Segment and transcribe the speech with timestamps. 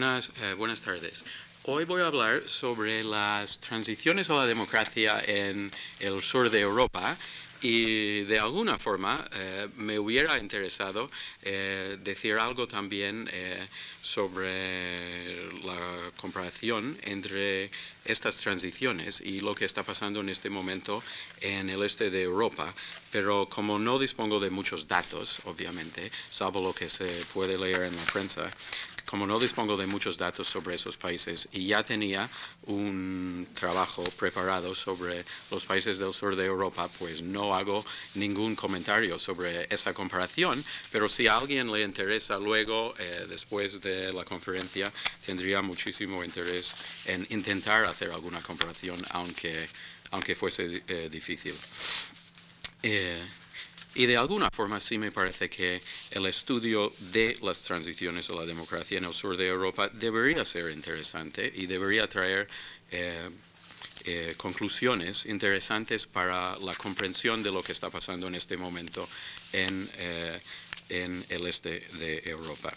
[0.00, 1.24] buenas, eh, buenas tardes.
[1.64, 7.18] Hoy voy a hablar sobre las transiciones a la democracia en el sur de Europa
[7.62, 11.10] y de alguna forma eh, me hubiera interesado
[11.42, 13.66] eh, decir algo también eh,
[14.00, 17.70] sobre la comparación entre
[18.04, 21.02] estas transiciones y lo que está pasando en este momento
[21.40, 22.72] en el este de Europa.
[23.12, 27.96] Pero como no dispongo de muchos datos, obviamente, salvo lo que se puede leer en
[27.96, 28.50] la prensa,
[29.06, 32.28] como no dispongo de muchos datos sobre esos países y ya tenía
[32.66, 37.84] un trabajo preparado sobre los países del sur de Europa, pues no hago
[38.14, 44.12] ningún comentario sobre esa comparación, pero si a alguien le interesa luego, eh, después de
[44.12, 44.92] la conferencia,
[45.24, 46.74] tendría muchísimo interés
[47.06, 49.68] en intentar hacer alguna comparación, aunque,
[50.10, 51.54] aunque fuese eh, difícil.
[52.82, 53.22] Eh,
[53.94, 58.46] y de alguna forma sí me parece que el estudio de las transiciones a la
[58.46, 62.48] democracia en el sur de Europa debería ser interesante y debería traer
[62.90, 63.28] eh,
[64.04, 69.08] eh, conclusiones interesantes para la comprensión de lo que está pasando en este momento
[69.52, 70.40] en, eh,
[70.88, 72.72] en el este de Europa.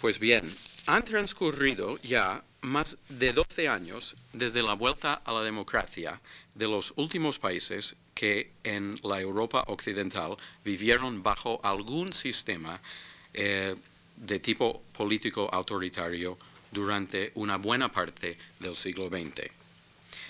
[0.00, 0.50] Pues bien,
[0.86, 6.20] han transcurrido ya más de 12 años desde la vuelta a la democracia
[6.54, 12.80] de los últimos países que en la Europa occidental vivieron bajo algún sistema
[13.34, 13.76] eh,
[14.16, 16.38] de tipo político autoritario
[16.72, 19.50] durante una buena parte del siglo XX.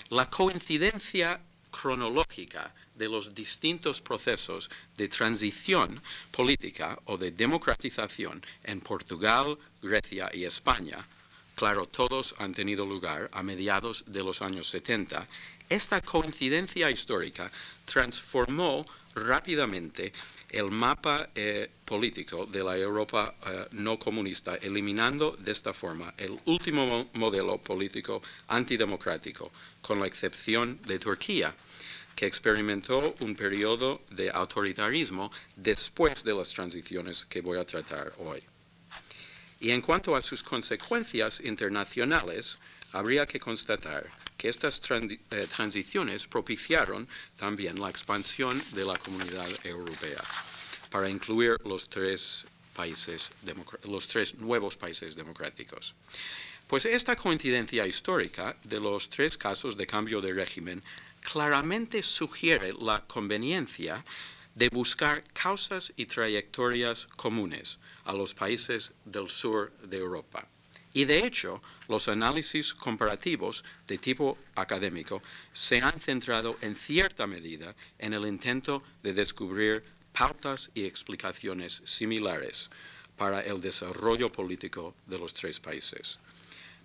[0.09, 1.39] La coincidencia
[1.71, 10.45] cronológica de los distintos procesos de transición política o de democratización en Portugal, Grecia y
[10.45, 11.05] España,
[11.55, 15.27] claro, todos han tenido lugar a mediados de los años 70,
[15.69, 17.51] esta coincidencia histórica
[17.85, 20.13] transformó rápidamente
[20.49, 26.39] el mapa eh, político de la Europa eh, no comunista, eliminando de esta forma el
[26.45, 31.53] último modelo político antidemocrático, con la excepción de Turquía,
[32.17, 38.41] que experimentó un periodo de autoritarismo después de las transiciones que voy a tratar hoy.
[39.59, 42.57] Y en cuanto a sus consecuencias internacionales,
[42.91, 47.07] habría que constatar que estas eh, transiciones propiciaron
[47.37, 50.23] también la expansión de la comunidad europea
[50.89, 53.29] para incluir los tres países,
[53.83, 55.93] los tres nuevos países democráticos.
[56.65, 60.83] Pues esta coincidencia histórica de los tres casos de cambio de régimen
[61.31, 64.05] claramente sugiere la conveniencia
[64.55, 70.47] de buscar causas y trayectorias comunes a los países del sur de Europa.
[70.93, 75.21] Y de hecho, los análisis comparativos de tipo académico
[75.51, 79.83] se han centrado en cierta medida en el intento de descubrir
[80.13, 82.69] pautas y explicaciones similares
[83.17, 86.19] para el desarrollo político de los tres países.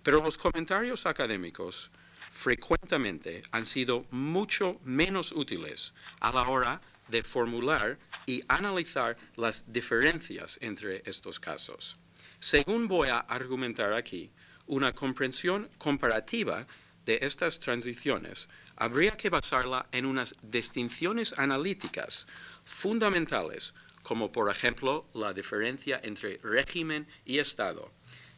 [0.03, 1.89] Pero los comentarios académicos
[2.33, 10.57] frecuentemente han sido mucho menos útiles a la hora de formular y analizar las diferencias
[10.61, 11.97] entre estos casos.
[12.39, 14.31] Según voy a argumentar aquí,
[14.65, 16.65] una comprensión comparativa
[17.05, 22.25] de estas transiciones habría que basarla en unas distinciones analíticas
[22.65, 27.91] fundamentales, como por ejemplo la diferencia entre régimen y Estado,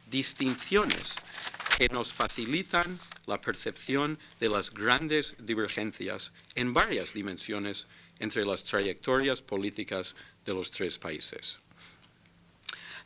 [0.07, 1.15] distinciones
[1.77, 7.87] que nos facilitan la percepción de las grandes divergencias en varias dimensiones
[8.19, 10.15] entre las trayectorias políticas
[10.45, 11.59] de los tres países.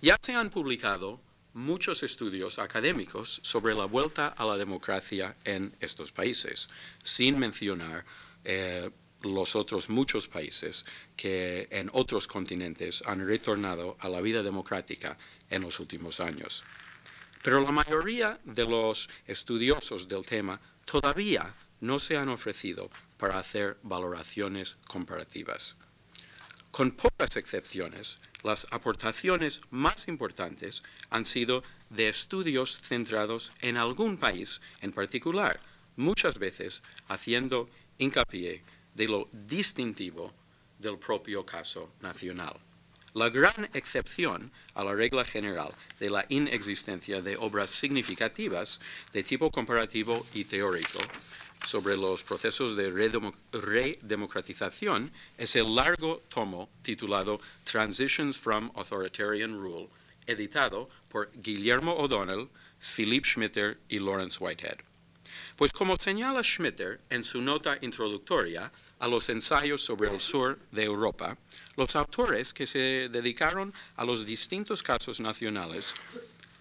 [0.01, 1.19] Ya se han publicado
[1.53, 6.69] muchos estudios académicos sobre la vuelta a la democracia en estos países,
[7.03, 8.05] sin mencionar
[8.43, 8.91] eh,
[9.23, 10.85] los otros muchos países
[11.17, 15.17] que en otros continentes han retornado a la vida democrática
[15.49, 16.63] en los últimos años.
[17.43, 23.77] Pero la mayoría de los estudiosos del tema todavía no se han ofrecido para hacer
[23.83, 25.75] valoraciones comparativas.
[26.71, 34.61] Con pocas excepciones, las aportaciones más importantes han sido de estudios centrados en algún país
[34.81, 35.59] en particular,
[35.95, 40.33] muchas veces haciendo hincapié de lo distintivo
[40.77, 42.55] del propio caso nacional.
[43.19, 48.79] La gran excepción a la regla general de la inexistencia de obras significativas
[49.11, 50.99] de tipo comparativo y teórico
[51.65, 52.89] sobre los procesos de
[53.51, 59.89] redemocratización es el largo tomo titulado Transitions from Authoritarian Rule,
[60.25, 62.47] editado por Guillermo O'Donnell,
[62.79, 64.88] Philip Schmitter y Lawrence Whitehead.
[65.59, 70.85] Pues como señala Schmitter en su nota introductoria a los ensayos sobre el sur de
[70.85, 71.37] Europa,
[71.75, 75.93] los autores que se dedicaron a los distintos casos nacionales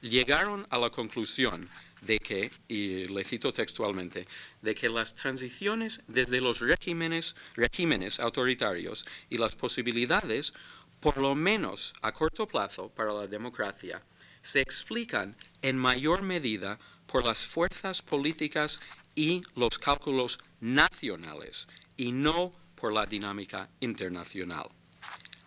[0.01, 1.69] llegaron a la conclusión
[2.01, 4.27] de que, y le cito textualmente,
[4.63, 10.53] de que las transiciones desde los regímenes, regímenes autoritarios y las posibilidades,
[10.99, 14.03] por lo menos a corto plazo para la democracia,
[14.43, 18.79] se explican en mayor medida por las fuerzas políticas
[19.15, 21.67] y los cálculos nacionales
[21.97, 24.69] y no por la dinámica internacional.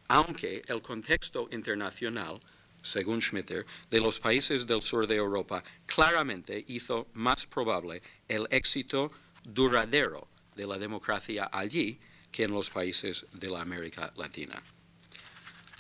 [0.10, 2.36] Aunque el contexto internacional
[2.82, 9.12] según Schmitter, de los países del sur de Europa claramente hizo más probable el éxito
[9.44, 12.00] duradero de la democracia allí
[12.32, 14.62] que en los países de la América Latina.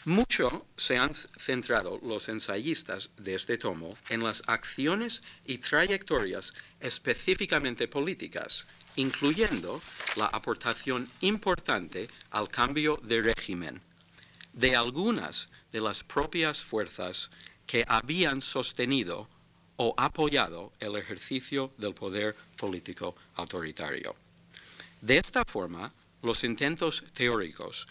[0.06, 7.88] Mucho se han centrado los ensayistas de este tomo en las acciones y trayectorias específicamente
[7.88, 8.66] políticas,
[8.96, 9.80] incluyendo
[10.16, 13.82] la aportación importante al cambio de régimen
[14.54, 17.30] de algunas de las propias fuerzas
[17.66, 19.30] que habían sostenido
[19.78, 24.16] o apoyado el ejercicio del poder político autoritario.
[25.00, 27.88] De esta forma, los intentos teóricos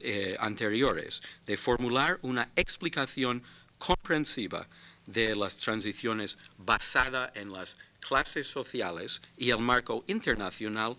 [0.00, 3.42] eh, anteriores de formular una explicación
[3.78, 4.66] comprensiva
[5.06, 10.96] de las transiciones basada en las clases sociales y el marco internacional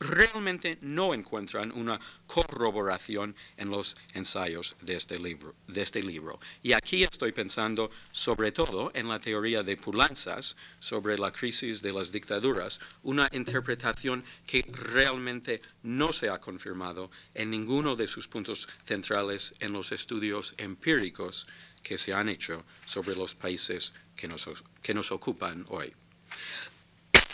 [0.00, 6.38] realmente no encuentran una corroboración en los ensayos de este, libro, de este libro.
[6.62, 11.92] Y aquí estoy pensando sobre todo en la teoría de Pulanzas sobre la crisis de
[11.92, 18.68] las dictaduras, una interpretación que realmente no se ha confirmado en ninguno de sus puntos
[18.84, 21.46] centrales en los estudios empíricos
[21.82, 24.48] que se han hecho sobre los países que nos,
[24.82, 25.92] que nos ocupan hoy.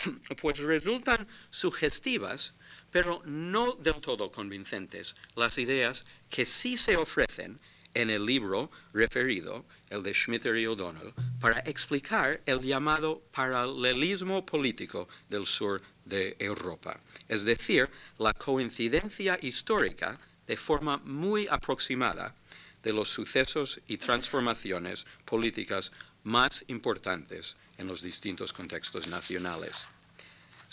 [0.41, 2.53] pues resultan sugestivas,
[2.91, 7.59] pero no del todo convincentes, las ideas que sí se ofrecen
[7.93, 15.07] en el libro referido, el de Schmitter y O'Donnell, para explicar el llamado paralelismo político
[15.29, 22.35] del sur de Europa, es decir, la coincidencia histórica de forma muy aproximada
[22.83, 25.91] de los sucesos y transformaciones políticas
[26.23, 29.87] más importantes en los distintos contextos nacionales.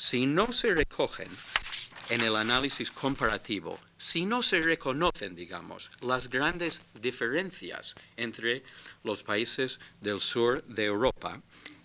[0.02, 1.28] Si no se recogen
[2.10, 8.64] en el análisis comparativo, si no se reconocen, digamos, las grandes diferencias entre
[9.04, 11.40] los países del sur de Europa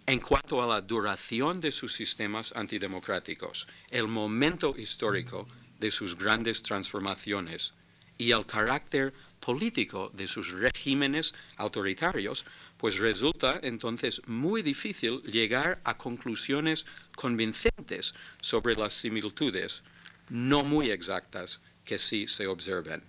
[0.07, 5.47] en cuanto a la duración de sus sistemas antidemocráticos, el momento histórico
[5.79, 7.75] de sus grandes transformaciones
[8.17, 15.97] y el carácter político de sus regímenes autoritarios, pues resulta entonces muy difícil llegar a
[15.97, 16.85] conclusiones
[17.15, 19.83] convincentes sobre las similitudes
[20.29, 23.03] no muy exactas que sí se observan.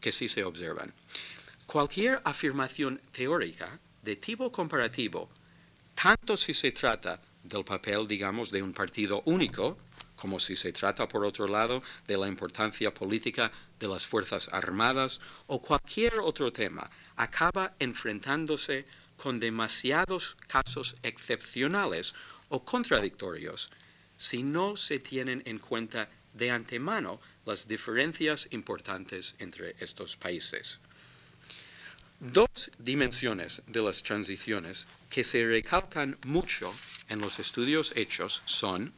[0.00, 0.92] Que sí se observan.
[1.66, 5.30] Cualquier afirmación teórica de tipo comparativo,
[5.94, 9.78] tanto si se trata del papel, digamos, de un partido único,
[10.16, 15.20] como si se trata, por otro lado, de la importancia política de las Fuerzas Armadas
[15.46, 18.84] o cualquier otro tema, acaba enfrentándose
[19.16, 22.14] con demasiados casos excepcionales
[22.48, 23.70] o contradictorios
[24.16, 30.78] si no se tienen en cuenta de antemano las diferencias importantes entre estos países.
[32.20, 36.72] Dos dimensiones de las transiciones que se recalcan mucho
[37.08, 38.92] en los estudios hechos son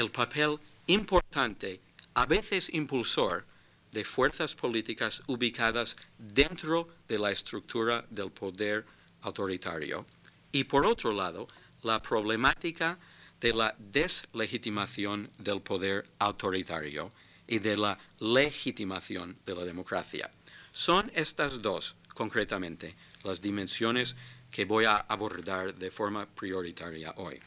[0.00, 1.78] el papel importante,
[2.14, 3.44] a veces impulsor,
[3.92, 8.86] de fuerzas políticas ubicadas dentro de la estructura del poder
[9.20, 10.06] autoritario
[10.52, 11.48] y por otro lado
[11.82, 12.98] la problemática
[13.40, 17.12] de la deslegitimación del poder autoritario
[17.46, 20.30] y de la legitimación de la democracia.
[20.72, 24.16] Son estas dos, concretamente, las dimensiones
[24.50, 27.40] que voy a abordar de forma prioritaria hoy.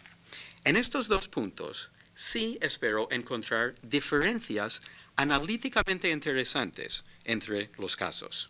[0.65, 4.81] En estos dos puntos, sí espero encontrar diferencias
[5.15, 8.49] analíticamente interesantes entre los casos.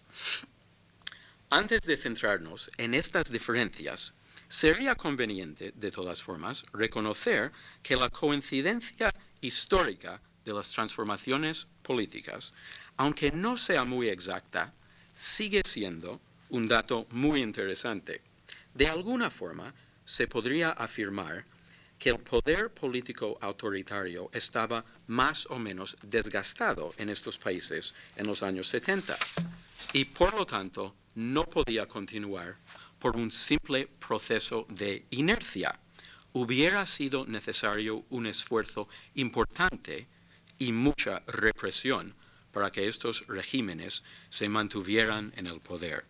[1.49, 4.13] Antes de centrarnos en estas diferencias,
[4.47, 7.51] sería conveniente, de todas formas, reconocer
[7.81, 12.53] que la coincidencia histórica de las transformaciones políticas,
[12.97, 14.73] aunque no sea muy exacta,
[15.13, 18.21] sigue siendo un dato muy interesante.
[18.73, 19.73] De alguna forma,
[20.05, 21.45] se podría afirmar
[22.03, 28.43] que el poder político autoritario estaba más o menos desgastado en estos países en los
[28.43, 29.17] años 70
[29.93, 32.57] y por lo tanto no podía continuar
[32.99, 35.79] por un simple proceso de inercia.
[36.33, 40.09] Hubiera sido necesario un esfuerzo importante
[40.59, 42.15] y mucha represión
[42.51, 46.03] para que estos regímenes se mantuvieran en el poder.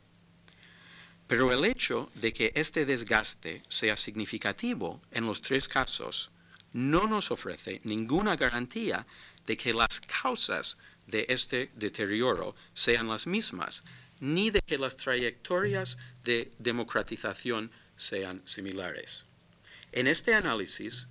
[1.28, 6.32] Pero el hecho de que este desgaste sea significativo en los tres casos
[6.74, 9.06] no nos ofrece ninguna garantía
[9.46, 10.78] de que las causas
[11.08, 13.84] de este deterioro sean las mismas,
[14.20, 19.26] ni de que las trayectorias de democratización sean similares.
[19.92, 21.08] En este análisis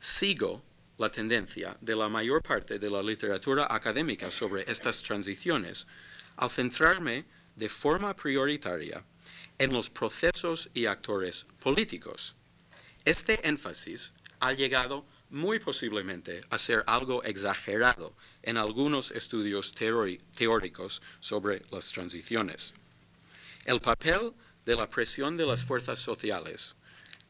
[0.00, 0.62] sigo
[0.98, 5.86] la tendencia de la mayor parte de la literatura académica sobre estas transiciones
[6.36, 9.02] al centrarme de forma prioritaria
[9.58, 12.34] en los procesos y actores políticos.
[13.04, 21.62] Este énfasis ha llegado muy posiblemente a ser algo exagerado en algunos estudios teóricos sobre
[21.70, 22.74] las transiciones.
[23.64, 24.32] El papel
[24.64, 26.76] de la presión de las fuerzas sociales,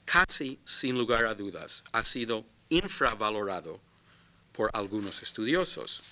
[0.05, 3.81] casi sin lugar a dudas, ha sido infravalorado
[4.53, 6.03] por algunos estudiosos.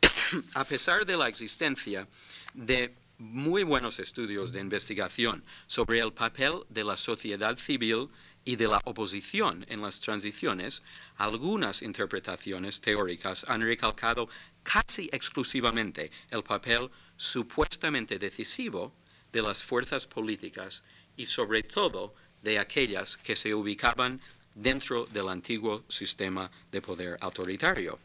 [0.54, 2.06] a pesar de la existencia
[2.54, 8.08] de muy buenos estudios de investigación sobre el papel de la sociedad civil
[8.44, 10.82] y de la oposición en las transiciones,
[11.16, 14.28] algunas interpretaciones teóricas han recalcado
[14.62, 18.92] casi exclusivamente el papel supuestamente decisivo
[19.32, 20.82] de las fuerzas políticas
[21.16, 24.20] y sobre todo de aquellas que se ubicaban
[24.54, 27.98] dentro del antiguo sistema de poder autoritario.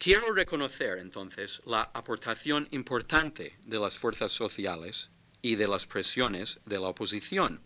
[0.00, 6.80] Quiero reconocer entonces la aportación importante de las fuerzas sociales y de las presiones de
[6.80, 7.60] la oposición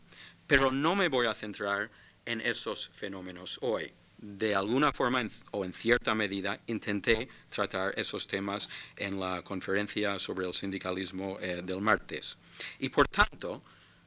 [0.47, 1.91] pero no me voy a centrar
[2.25, 3.93] en esos fenómenos hoy.
[4.19, 10.47] De alguna forma o en cierta medida intenté tratar esos temas en la conferencia sobre
[10.47, 12.39] el sindicalismo eh, del martes.
[12.79, 13.63] Y por tanto,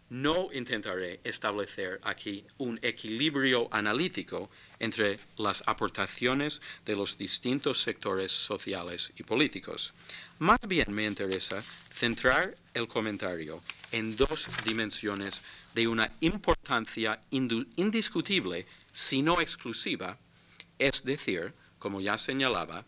[0.10, 4.50] no intentaré establecer aquí un equilibrio analítico
[4.80, 9.94] entre las aportaciones de los distintos sectores sociales y políticos.
[10.40, 13.62] Más bien me interesa centrar el comentario
[13.92, 15.42] en dos dimensiones
[15.74, 20.18] de una importancia indiscutible, si no exclusiva,
[20.80, 22.86] es decir, como ya señalaba,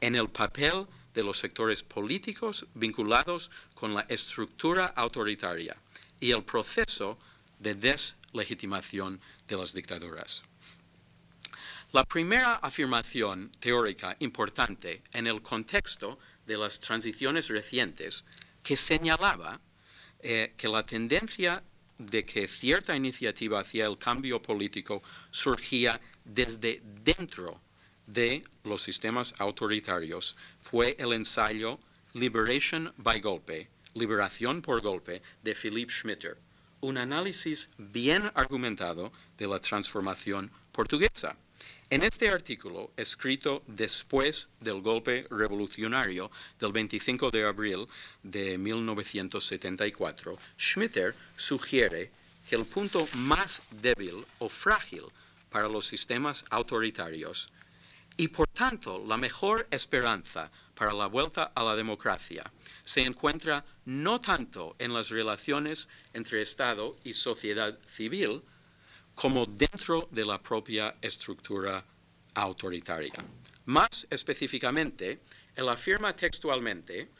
[0.00, 5.76] en el papel de los sectores políticos vinculados con la estructura autoritaria
[6.20, 7.18] y el proceso
[7.58, 10.42] de deslegitimación de las dictaduras.
[11.92, 18.24] La primera afirmación teórica importante en el contexto de las transiciones recientes
[18.62, 19.60] que señalaba
[20.20, 21.62] eh, que la tendencia
[21.96, 27.60] de que cierta iniciativa hacia el cambio político surgía desde dentro
[28.06, 31.78] de los sistemas autoritarios fue el ensayo
[32.14, 36.38] Liberation by Golpe, Liberación por Golpe, de Philippe Schmitter,
[36.80, 41.36] un análisis bien argumentado de la transformación portuguesa.
[41.90, 47.86] En este artículo, escrito después del golpe revolucionario del 25 de abril
[48.22, 52.10] de 1974, Schmitter sugiere
[52.48, 55.04] que el punto más débil o frágil
[55.50, 57.50] para los sistemas autoritarios
[58.18, 62.42] y por tanto la mejor esperanza para la vuelta a la democracia
[62.84, 68.42] se encuentra no tanto en las relaciones entre Estado y sociedad civil,
[69.14, 71.84] como dentro de la propia estructura
[72.34, 73.14] autoritaria.
[73.66, 75.20] Más específicamente,
[75.54, 77.10] él afirma textualmente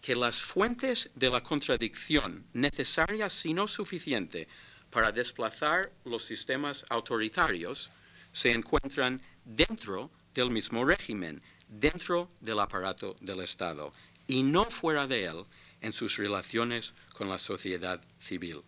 [0.00, 4.48] que las fuentes de la contradicción necesarias si no suficiente
[4.90, 7.90] para desplazar los sistemas autoritarios
[8.32, 13.92] se encuentran dentro del mismo régimen, dentro del aparato del Estado,
[14.28, 15.44] y no fuera de él
[15.80, 18.62] en sus relaciones con la sociedad civil.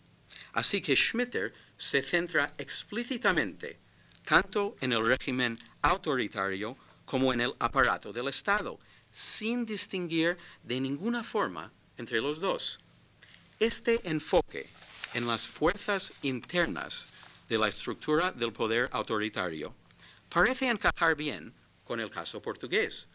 [0.52, 3.78] Así que Schmitter se centra explícitamente
[4.24, 8.76] tanto en el régimen autoritario como en el aparato del Estado,
[9.12, 12.80] sin distinguir de ninguna forma entre los dos.
[13.60, 14.66] Este enfoque
[15.14, 17.12] en las fuerzas internas
[17.48, 19.74] de la estructura del poder autoritario
[20.28, 21.52] parece encajar bien
[21.90, 23.09] con el caso portugués.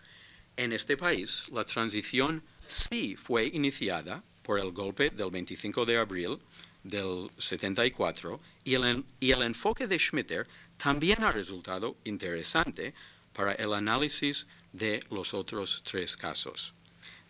[0.58, 6.40] En este país, la transición sí fue iniciada por el golpe del 25 de abril
[6.84, 12.94] del 74 y el, y el enfoque de Schmitter también ha resultado interesante
[13.32, 16.74] para el análisis de los otros tres casos.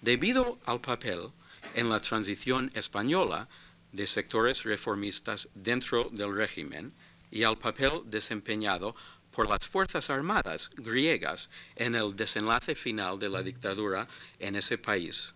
[0.01, 1.29] Debido al papel
[1.75, 3.47] en la transición española
[3.91, 6.91] de sectores reformistas dentro del régimen
[7.29, 8.95] y al papel desempeñado
[9.35, 14.07] por las Fuerzas Armadas griegas en el desenlace final de la dictadura
[14.39, 15.33] en ese país,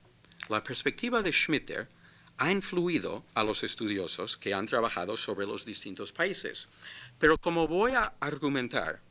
[0.47, 1.89] la perspectiva de Schmitter
[2.37, 6.69] ha influido a los estudiosos que han trabajado sobre los distintos países.
[7.19, 9.01] Pero como voy a argumentar,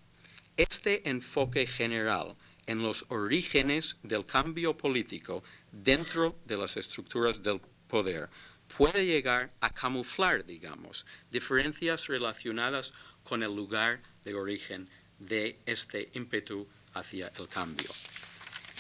[0.57, 2.35] este enfoque general
[2.67, 8.31] en los orígenes del cambio político dentro de las estructuras del poder
[8.77, 12.93] puede llegar a camuflar, digamos, diferencias relacionadas
[13.25, 17.89] con el lugar de origen de este ímpetu hacia el cambio.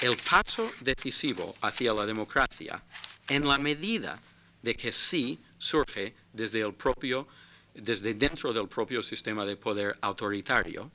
[0.02, 2.82] El paso decisivo hacia la democracia,
[3.28, 4.20] en la medida
[4.62, 7.26] de que sí surge desde el propio,
[7.74, 10.90] desde dentro del propio sistema de poder autoritario,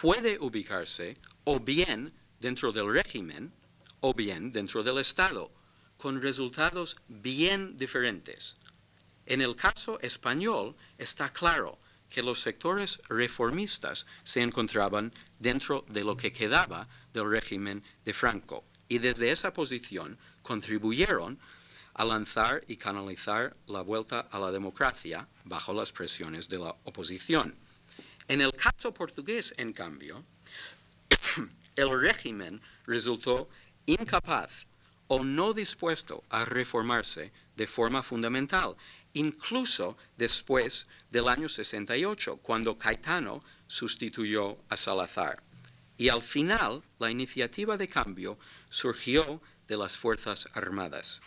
[0.00, 3.52] puede ubicarse o bien dentro del régimen
[4.00, 5.50] o bien dentro del Estado,
[5.96, 8.56] con resultados bien diferentes.
[9.24, 11.78] En el caso español está claro
[12.10, 18.64] que los sectores reformistas se encontraban dentro de lo que quedaba del régimen de Franco
[18.88, 21.38] y desde esa posición contribuyeron
[21.94, 27.56] a lanzar y canalizar la vuelta a la democracia bajo las presiones de la oposición.
[28.28, 30.24] En el caso portugués, en cambio,
[31.76, 33.48] el régimen resultó
[33.86, 34.66] incapaz
[35.08, 38.76] o no dispuesto a reformarse de forma fundamental,
[39.14, 45.42] incluso después del año 68, cuando Caetano sustituyó a Salazar.
[45.96, 51.20] Y al final, la iniciativa de cambio surgió de las Fuerzas Armadas.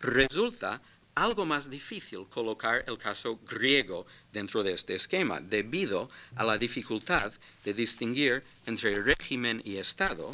[0.00, 0.80] Resulta
[1.14, 7.32] algo más difícil colocar el caso griego dentro de este esquema, debido a la dificultad
[7.64, 10.30] de distinguir entre régimen y Estado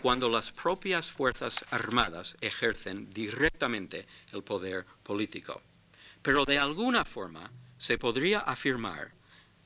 [0.00, 5.60] cuando las propias Fuerzas Armadas ejercen directamente el poder político.
[6.24, 9.12] Pero de alguna forma se podría afirmar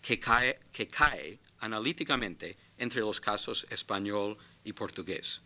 [0.03, 5.41] que cae, que cae analíticamente entre los casos español y portugués.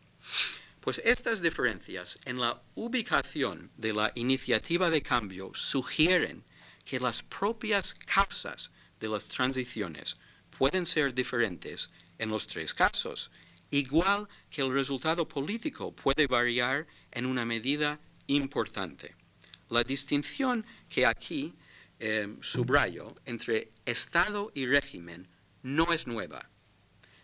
[0.81, 6.45] Pues estas diferencias en la ubicación de la iniciativa de cambio sugieren
[6.87, 10.17] que las propias causas de las transiciones
[10.57, 13.31] pueden ser diferentes en los tres casos
[13.71, 19.15] igual que el resultado político puede variar en una medida importante.
[19.73, 21.55] La distinción que aquí
[21.99, 25.27] eh, subrayo entre Estado y régimen
[25.63, 26.51] no es nueva.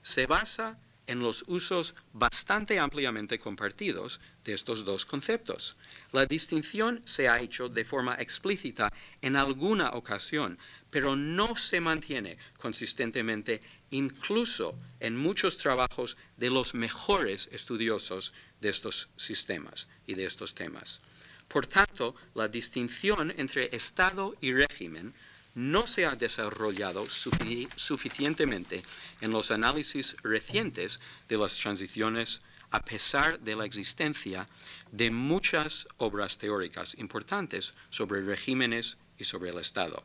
[0.00, 5.76] Se basa en los usos bastante ampliamente compartidos de estos dos conceptos.
[6.12, 12.38] La distinción se ha hecho de forma explícita en alguna ocasión, pero no se mantiene
[12.58, 20.54] consistentemente incluso en muchos trabajos de los mejores estudiosos de estos sistemas y de estos
[20.54, 21.02] temas.
[21.48, 25.14] Por tanto, la distinción entre Estado y régimen
[25.54, 28.82] no se ha desarrollado suficientemente
[29.20, 34.46] en los análisis recientes de las transiciones a pesar de la existencia
[34.92, 40.02] de muchas obras teóricas importantes sobre regímenes y sobre el Estado.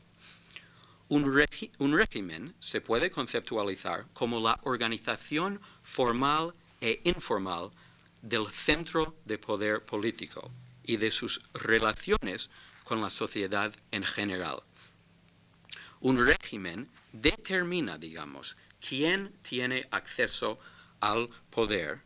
[1.09, 1.31] Un,
[1.93, 7.69] régimen se puede conceptualizar como la organización formal e informal
[8.21, 10.49] del centro de poder político
[10.83, 12.49] y de sus relaciones
[12.83, 14.61] con la sociedad en general.
[16.01, 20.59] Un régimen determina, digamos, quién tiene acceso
[20.99, 22.01] al poder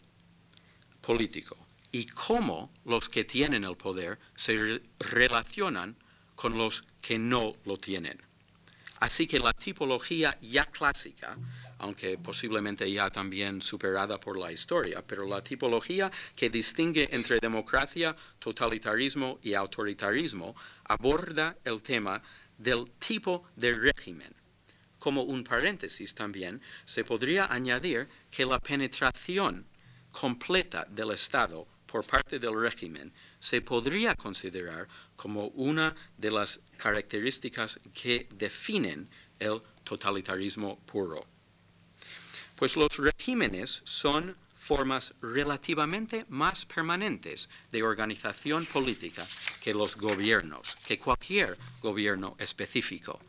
[1.02, 1.58] político
[1.92, 5.96] y cómo los que tienen el poder se relacionan
[6.36, 8.27] con los que no lo tienen.
[9.00, 11.38] Así que la tipología ya clásica,
[11.80, 18.16] aunque posiblemente ya también superada por la historia, pero la tipología que distingue entre democracia,
[18.40, 20.56] totalitarismo y autoritarismo
[20.86, 22.22] aborda el tema
[22.58, 24.34] del tipo de régimen.
[24.98, 29.68] Como un paréntesis también, se podría añadir que la penetración
[30.12, 37.80] completa del Estado por parte del régimen se podría considerar como una de las características
[37.94, 41.26] que definen el totalitarismo puro.
[42.56, 49.26] Pues los regímenes son formas relativamente más permanentes de organización política
[49.62, 53.20] que los gobiernos, que cualquier gobierno específico,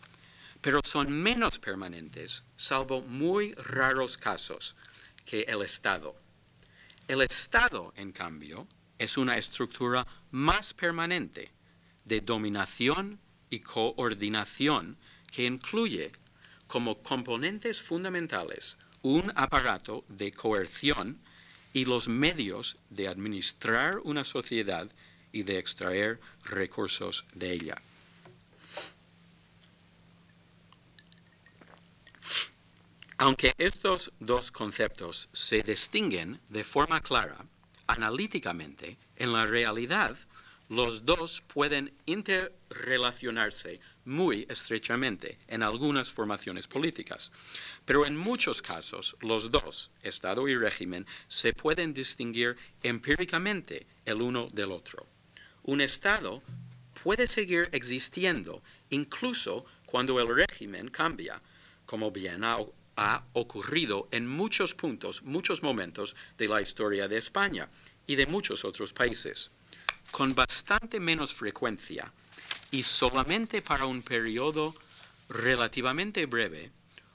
[0.61, 4.75] pero son menos permanentes, salvo muy raros casos,
[5.25, 6.17] que el Estado.
[7.07, 8.67] El Estado, en cambio,
[8.99, 11.51] es una estructura más permanente
[12.05, 13.19] de dominación
[13.51, 14.97] y coordinación
[15.31, 16.11] que incluye
[16.67, 21.19] como componentes fundamentales un aparato de coerción
[21.73, 24.91] y los medios de administrar una sociedad
[25.33, 27.83] y de extraer recursos de ella.
[33.19, 37.45] Aunque estos dos conceptos se distinguen de forma clara
[37.89, 40.17] analíticamente, en la realidad
[40.69, 47.33] los dos pueden interrelacionarse muy estrechamente en algunas formaciones políticas,
[47.85, 54.49] pero en muchos casos los dos, Estado y régimen, se pueden distinguir empíricamente el uno
[54.53, 55.07] del otro.
[55.65, 56.43] Un Estado
[57.03, 61.41] puede seguir existiendo incluso cuando el régimen cambia,
[61.87, 62.59] como bien ha,
[62.99, 67.69] ha ocurrido en muchos puntos, muchos momentos de la historia de España
[68.09, 69.53] y de muchos otros países.
[70.11, 72.13] Con bastante menos frecuencia
[72.73, 74.75] y solamente para un periodo
[75.29, 76.73] relativamente breve,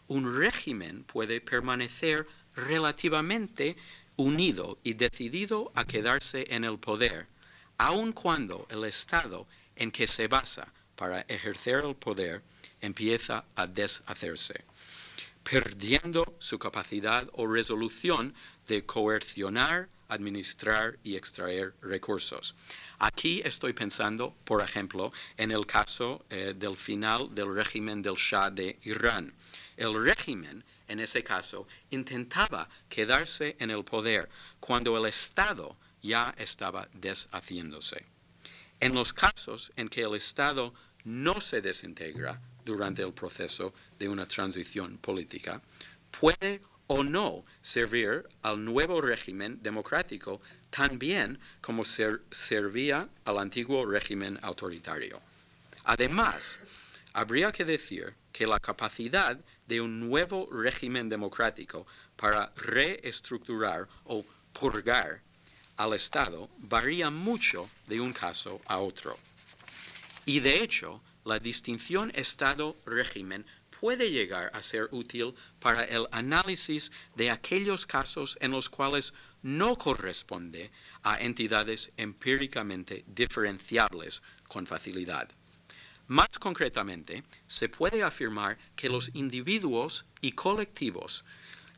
[0.07, 3.75] un régimen puede permanecer relativamente
[4.15, 7.27] unido y decidido a quedarse en el poder,
[7.77, 12.41] aun cuando el Estado en que se basa para ejercer el poder
[12.79, 14.63] empieza a deshacerse,
[15.43, 18.33] perdiendo su capacidad o resolución
[18.67, 22.55] de coercionar, administrar y extraer recursos.
[22.99, 28.49] Aquí estoy pensando, por ejemplo, en el caso eh, del final del régimen del Shah
[28.49, 29.33] de Irán.
[29.75, 34.29] El régimen, en ese caso, intentaba quedarse en el poder
[34.59, 38.05] cuando el Estado ya estaba deshaciéndose.
[38.79, 44.25] En los casos en que el Estado no se desintegra durante el proceso de una
[44.25, 45.61] transición política,
[46.11, 54.39] puede o no servir al nuevo régimen democrático tan bien como servía al antiguo régimen
[54.41, 55.21] autoritario.
[55.85, 56.59] Además,
[57.13, 65.21] habría que decir que la capacidad de un nuevo régimen democrático para reestructurar o purgar
[65.77, 69.17] al Estado varía mucho de un caso a otro.
[70.25, 73.45] Y de hecho, la distinción Estado-régimen
[73.79, 79.77] puede llegar a ser útil para el análisis de aquellos casos en los cuales no
[79.77, 80.71] corresponde
[81.03, 85.29] a entidades empíricamente diferenciables con facilidad.
[86.07, 91.25] Más concretamente, se puede afirmar que los individuos y colectivos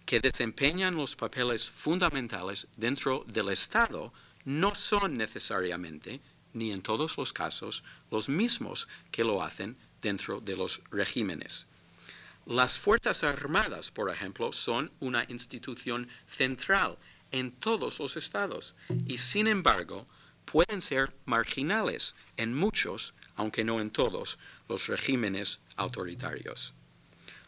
[0.06, 4.14] que desempeñan los papeles fundamentales dentro del Estado
[4.46, 6.22] no son necesariamente,
[6.56, 11.68] ni en todos los casos, los mismos que lo hacen dentro de los regímenes.
[12.46, 16.98] Las Fuerzas Armadas, por ejemplo, son una institución central
[17.32, 18.76] en todos los estados
[19.08, 20.08] y, sin embargo,
[20.46, 24.40] pueden ser marginales en muchos, aunque no en todos,
[24.70, 26.74] los regímenes autoritarios.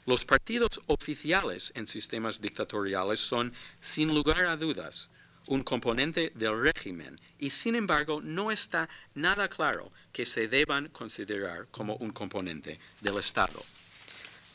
[0.05, 5.09] Los partidos oficiales en sistemas dictatoriales son, sin lugar a dudas,
[5.47, 11.67] un componente del régimen y sin embargo no está nada claro que se deban considerar
[11.71, 13.63] como un componente del Estado.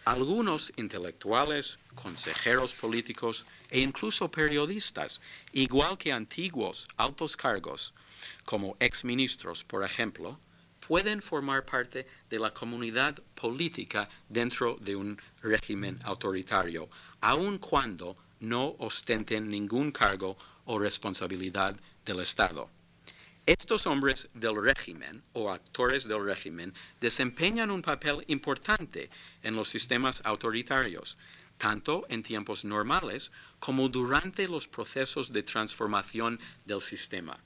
[0.04, 5.20] Algunos intelectuales, consejeros políticos e incluso periodistas,
[5.52, 7.94] igual que antiguos altos cargos,
[8.44, 10.40] como exministros, por ejemplo,
[10.86, 16.88] pueden formar parte de la comunidad política dentro de un régimen autoritario,
[17.20, 22.70] aun cuando no ostenten ningún cargo o responsabilidad del Estado.
[23.44, 29.10] Estos hombres del régimen o actores del régimen desempeñan un papel importante
[29.42, 31.18] en los sistemas autoritarios,
[31.58, 37.36] tanto en tiempos normales como durante los procesos de transformación del sistema.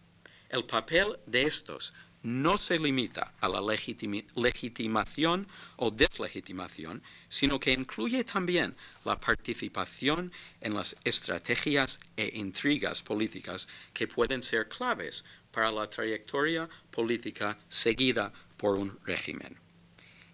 [0.51, 1.95] El papel de estos
[2.27, 10.75] no se limita a la legitimación o deslegitimación, sino que incluye también la participación en
[10.75, 18.75] las estrategias e intrigas políticas que pueden ser claves para la trayectoria política seguida por
[18.75, 19.57] un régimen.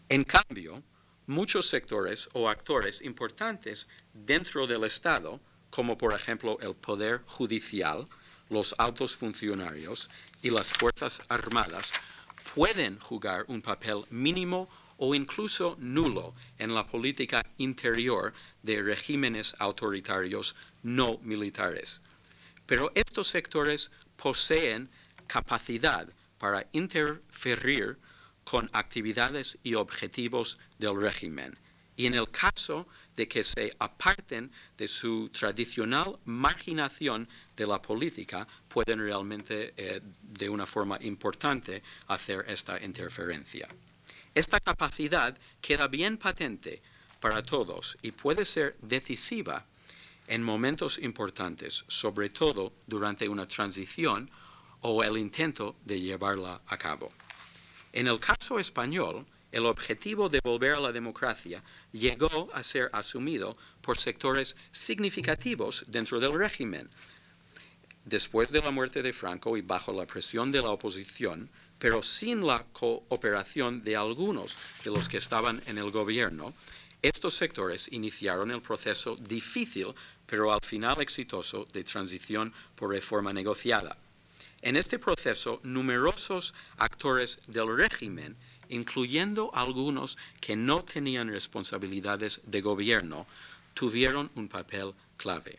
[0.09, 0.83] En cambio,
[1.27, 8.09] muchos sectores o actores importantes dentro del Estado, como por ejemplo el Poder Judicial,
[8.49, 10.11] los altos funcionarios
[10.43, 11.93] y las Fuerzas Armadas
[12.55, 20.55] pueden jugar un papel mínimo o incluso nulo en la política interior de regímenes autoritarios
[20.83, 22.03] no militares.
[22.67, 24.91] Pero estos sectores poseen
[25.27, 27.99] capacidad para interferir
[28.45, 31.59] con actividades y objetivos del régimen.
[31.97, 37.29] Y en el caso de que se aparten de su tradicional marginación
[37.63, 43.69] de la política, pueden realmente eh, de una forma importante hacer esta interferencia.
[44.35, 46.83] Esta capacidad queda bien patente
[47.21, 49.65] para todos y puede ser decisiva
[50.27, 54.31] en momentos importantes, sobre todo durante una transición
[54.81, 57.13] o el intento de llevarla a cabo.
[57.93, 61.61] En el caso español, el objetivo de volver a la democracia
[61.93, 66.89] llegó a ser asumido por sectores significativos dentro del régimen.
[68.05, 72.45] Después de la muerte de Franco y bajo la presión de la oposición, pero sin
[72.47, 76.53] la cooperación de algunos de los que estaban en el gobierno,
[77.01, 79.89] estos sectores iniciaron el proceso difícil,
[80.27, 83.97] pero al final exitoso, de transición por reforma negociada.
[84.63, 88.37] En este proceso, numerosos actores del régimen,
[88.69, 93.27] incluyendo algunos que no tenían responsabilidades de gobierno,
[93.75, 95.59] tuvieron un papel clave.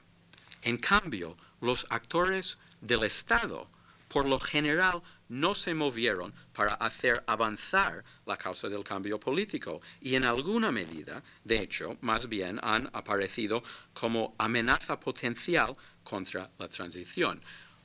[0.62, 3.70] En cambio, los actores del Estado,
[4.10, 10.14] por lo general, no se movieron para hacer avanzar la causa del cambio político y
[10.16, 17.42] en alguna medida, de hecho, más bien han aparecido como amenaza potencial contra la transición.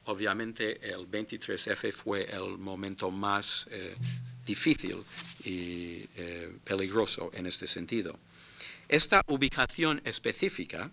[0.07, 3.97] Obviamente el 23F fue el momento más eh,
[4.45, 5.05] difícil
[5.45, 8.19] y eh, peligroso en este sentido.
[8.89, 10.91] Esta ubicación específica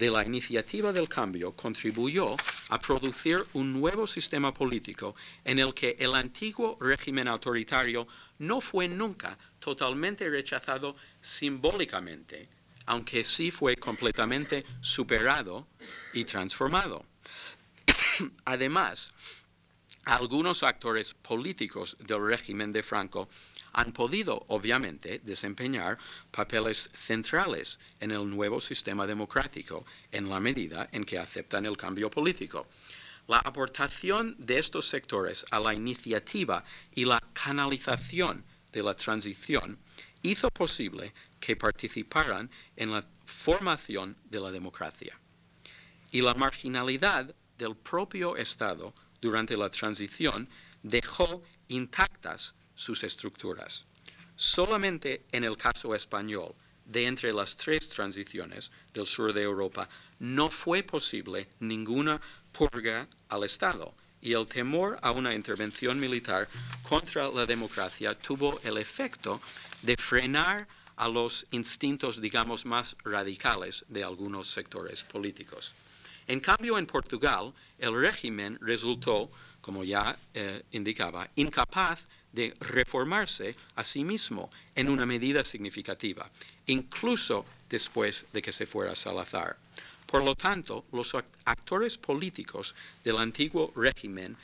[0.00, 2.34] de la iniciativa del cambio contribuyó
[2.70, 8.08] a producir un nuevo sistema político en el que el antiguo régimen autoritario
[8.38, 12.48] no fue nunca totalmente rechazado simbólicamente,
[12.86, 15.68] aunque sí fue completamente superado
[16.14, 17.04] y transformado.
[18.46, 19.12] Además,
[20.04, 23.28] algunos actores políticos del régimen de Franco
[23.72, 25.98] han podido, obviamente, desempeñar
[26.30, 32.10] papeles centrales en el nuevo sistema democrático en la medida en que aceptan el cambio
[32.10, 32.66] político.
[33.28, 39.78] La aportación de estos sectores a la iniciativa y la canalización de la transición
[40.22, 45.18] hizo posible que participaran en la formación de la democracia.
[46.10, 50.48] Y la marginalidad del propio Estado durante la transición
[50.82, 53.84] dejó intactas sus estructuras.
[54.36, 56.54] Solamente en el caso español,
[56.86, 59.86] de entre las tres transiciones del sur de Europa,
[60.18, 62.18] no fue posible ninguna
[62.50, 66.48] purga al Estado y el temor a una intervención militar
[66.82, 69.40] contra la democracia tuvo el efecto
[69.82, 70.66] de frenar
[70.96, 75.74] a los instintos, digamos, más radicales de algunos sectores políticos.
[76.26, 83.84] En cambio, en Portugal, el régimen resultó, como ya eh, indicaba, incapaz de reformarse a
[83.84, 86.30] sí mismo en una medida significativa,
[86.66, 89.56] incluso después de que se fuera Salazar.
[90.06, 91.14] Por lo tanto, los
[91.44, 94.36] actores políticos del antiguo régimen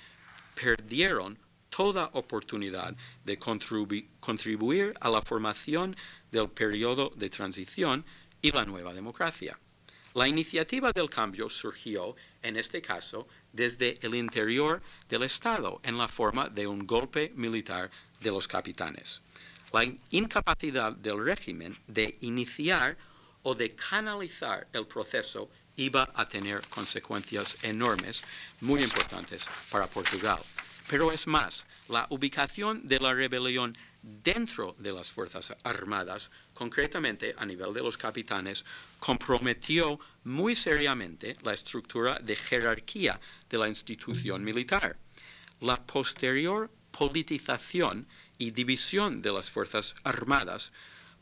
[0.54, 1.36] perdieron
[1.68, 2.94] toda oportunidad
[3.24, 5.96] de contribuir a la formación
[6.30, 8.04] del periodo de transición
[8.40, 9.58] y la nueva democracia.
[10.14, 16.08] La iniciativa del cambio surgió, en este caso, desde el interior del Estado, en la
[16.08, 19.20] forma de un golpe militar de los capitanes.
[19.72, 22.96] La incapacidad del régimen de iniciar
[23.42, 28.24] o de canalizar el proceso iba a tener consecuencias enormes,
[28.60, 30.38] muy importantes para Portugal.
[30.88, 37.44] Pero es más, la ubicación de la rebelión dentro de las Fuerzas Armadas, concretamente a
[37.44, 38.64] nivel de los capitanes,
[39.00, 44.96] comprometió muy seriamente la estructura de jerarquía de la institución militar.
[45.60, 48.06] La posterior politización
[48.38, 50.72] y división de las Fuerzas Armadas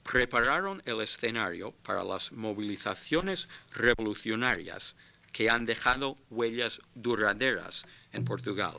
[0.02, 4.94] prepararon el escenario para las movilizaciones revolucionarias
[5.32, 8.76] que han dejado huellas duraderas en Portugal.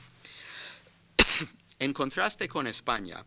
[1.79, 3.25] en contraste con España,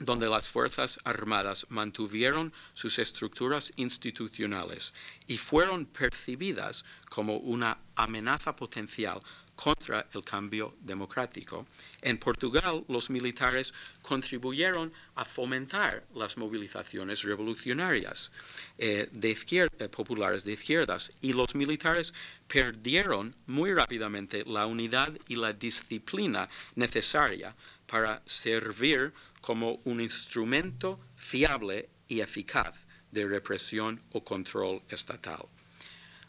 [0.00, 4.94] donde las Fuerzas Armadas mantuvieron sus estructuras institucionales
[5.26, 9.20] y fueron percibidas como una amenaza potencial
[9.54, 11.66] contra el cambio democrático.
[12.00, 18.32] En Portugal, los militares contribuyeron a fomentar las movilizaciones revolucionarias
[18.78, 22.14] eh, eh, populares de izquierdas y los militares
[22.48, 27.54] perdieron muy rápidamente la unidad y la disciplina necesaria
[27.86, 32.74] para servir como un instrumento fiable y eficaz
[33.10, 35.46] de represión o control estatal.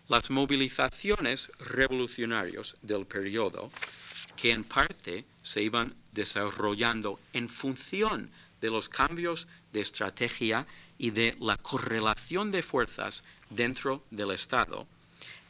[0.08, 3.72] Las movilizaciones revolucionarias del periodo,
[4.36, 11.36] que en parte se iban desarrollando en función de los cambios de estrategia y de
[11.40, 14.88] la correlación de fuerzas dentro del Estado,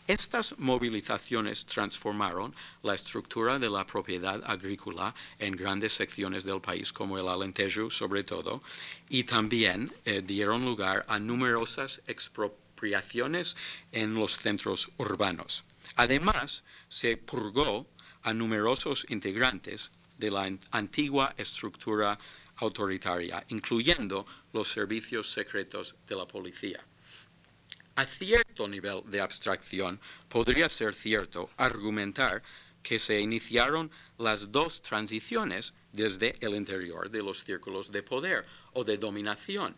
[0.08, 7.18] estas movilizaciones transformaron la estructura de la propiedad agrícola en grandes secciones del país, como
[7.18, 8.62] el Alentejo sobre todo,
[9.10, 13.56] y también eh, dieron lugar a numerosas expropiaciones
[13.92, 15.64] en los centros urbanos.
[15.96, 17.88] Además, se purgó
[18.24, 22.18] a numerosos integrantes de la antigua estructura
[22.58, 26.84] autoritaria, incluyendo los servicios secretos de la policía.
[27.96, 30.00] A cierto nivel de abstracción
[30.30, 32.42] podría ser cierto argumentar
[32.82, 38.84] que se iniciaron las dos transiciones desde el interior de los círculos de poder o
[38.84, 39.76] de dominación.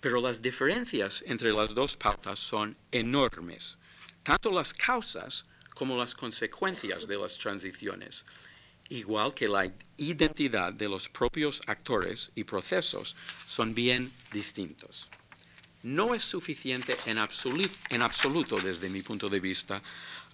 [0.00, 3.78] Pero las diferencias entre las dos pautas son enormes,
[4.22, 8.24] tanto las causas como las consecuencias de las transiciones.
[8.90, 15.10] igual que la identidad de los propios actores y procesos, son bien distintos.
[15.82, 19.80] No es suficiente en, absoluto, desde mi punto de vista,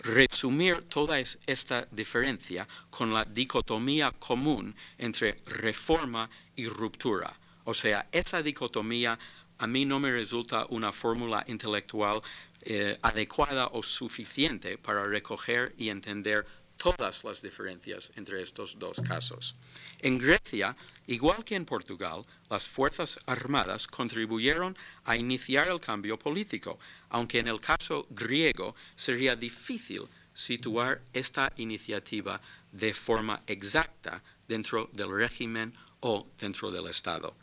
[0.00, 7.38] resumir toda esta diferencia con la dicotomía común entre reforma y ruptura.
[7.64, 9.18] O sea, esa dicotomía
[9.59, 12.22] a mí no me resulta una fórmula intelectual
[12.62, 19.54] eh, adecuada o suficiente para recoger y entender todas las diferencias entre estos dos casos.
[20.00, 26.78] En Grecia, igual que en Portugal, las Fuerzas Armadas contribuyeron a iniciar el cambio político,
[27.10, 30.02] aunque en el caso griego sería difícil
[30.34, 32.40] situar esta iniciativa
[32.72, 37.34] de forma exacta dentro del régimen o dentro del Estado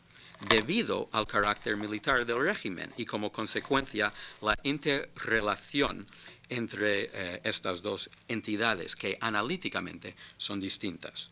[0.49, 6.07] debido al carácter militar del régimen y como consecuencia la interrelación
[6.51, 11.31] entre eh, estas dos entidades que analíticamente son distintas.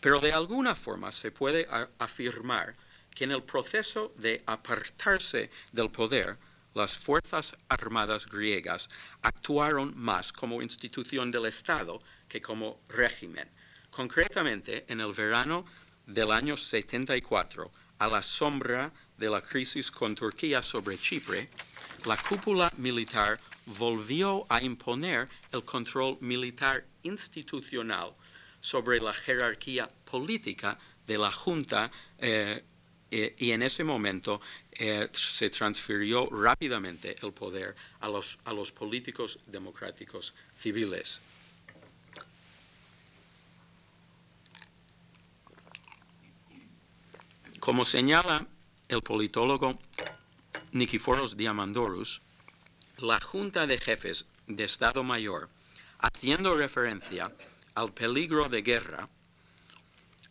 [0.00, 1.66] Pero de alguna forma se puede
[1.98, 2.76] afirmar
[3.14, 6.36] que en el proceso de apartarse del poder,
[6.74, 8.88] las Fuerzas Armadas griegas
[9.22, 13.48] actuaron más como institución del Estado que como régimen.
[13.90, 15.64] Concretamente, en el verano
[16.06, 21.48] del año 74, a la sombra de la crisis con Turquía sobre Chipre,
[22.04, 28.12] la cúpula militar volvió a imponer el control militar institucional
[28.60, 32.62] sobre la jerarquía política de la Junta eh,
[33.10, 34.40] eh, y en ese momento
[34.72, 41.20] eh, se transfirió rápidamente el poder a los, a los políticos democráticos civiles.
[47.58, 48.46] Como señala
[48.88, 49.78] el politólogo
[50.72, 52.22] Nikiforos Diamandouros,
[53.02, 55.48] la Junta de Jefes de Estado Mayor,
[55.98, 57.32] haciendo referencia
[57.74, 59.08] al peligro de guerra,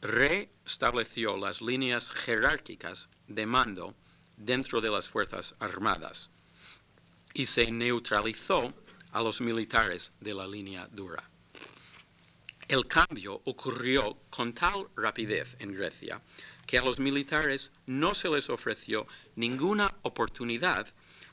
[0.01, 3.95] restableció las líneas jerárquicas de mando
[4.38, 6.29] dentro de las Fuerzas Armadas
[7.34, 8.73] y se neutralizó
[9.12, 11.23] a los militares de la línea dura.
[12.67, 16.21] El cambio ocurrió con tal rapidez en Grecia
[16.67, 20.88] que a los militares no se les ofreció ninguna oportunidad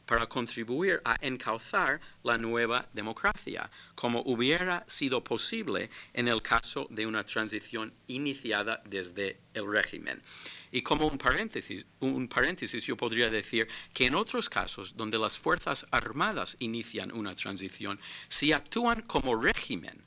[0.07, 7.07] para contribuir a encauzar la nueva democracia, como hubiera sido posible en el caso de
[7.07, 10.23] una transición iniciada desde el régimen.
[10.71, 15.39] Y como un paréntesis, un paréntesis, yo podría decir que en otros casos donde las
[15.39, 20.05] Fuerzas Armadas inician una transición, si actúan como régimen,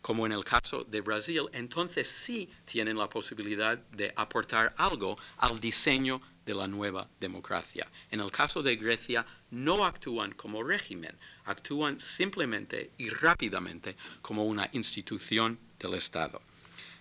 [0.00, 5.58] como en el caso de Brasil, entonces sí tienen la posibilidad de aportar algo al
[5.58, 7.88] diseño de la nueva democracia.
[8.10, 14.68] En el caso de Grecia, no actúan como régimen, actúan simplemente y rápidamente como una
[14.72, 16.40] institución del Estado.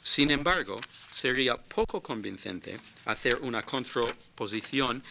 [0.02, 0.80] Sin embargo,
[1.10, 5.02] sería poco convincente hacer una contraposición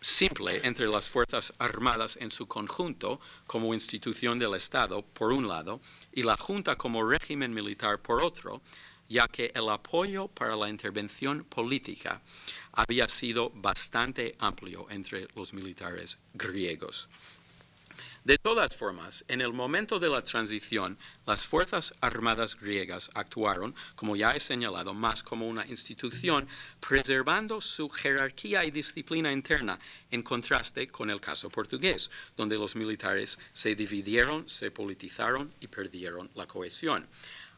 [0.00, 5.80] simple entre las Fuerzas Armadas en su conjunto como institución del Estado, por un lado,
[6.12, 8.62] y la Junta como régimen militar, por otro,
[9.10, 12.22] ya que el apoyo para la intervención política
[12.72, 17.08] había sido bastante amplio entre los militares griegos.
[18.22, 24.14] De todas formas, en el momento de la transición, las Fuerzas Armadas griegas actuaron, como
[24.14, 26.46] ya he señalado, más como una institución,
[26.86, 29.78] preservando su jerarquía y disciplina interna,
[30.10, 36.30] en contraste con el caso portugués, donde los militares se dividieron, se politizaron y perdieron
[36.34, 37.08] la cohesión.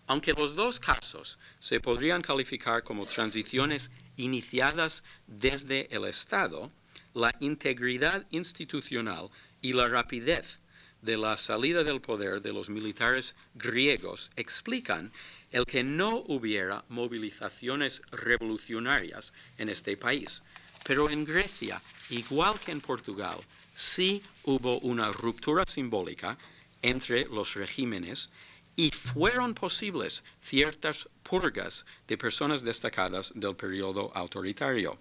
[0.07, 6.71] Aunque los dos casos se podrían calificar como transiciones iniciadas desde el Estado,
[7.15, 10.61] la integridad institucional y la rapidez
[11.03, 15.13] de la salida del poder de los militares griegos explican
[15.51, 20.43] el que no hubiera movilizaciones revolucionarias en este país.
[20.85, 23.39] Pero en Grecia, igual que en Portugal,
[23.75, 26.39] sí hubo una ruptura simbólica
[26.83, 28.31] entre los regímenes
[28.77, 34.99] y fueron posibles ciertas purgas de personas destacadas del periodo autoritario.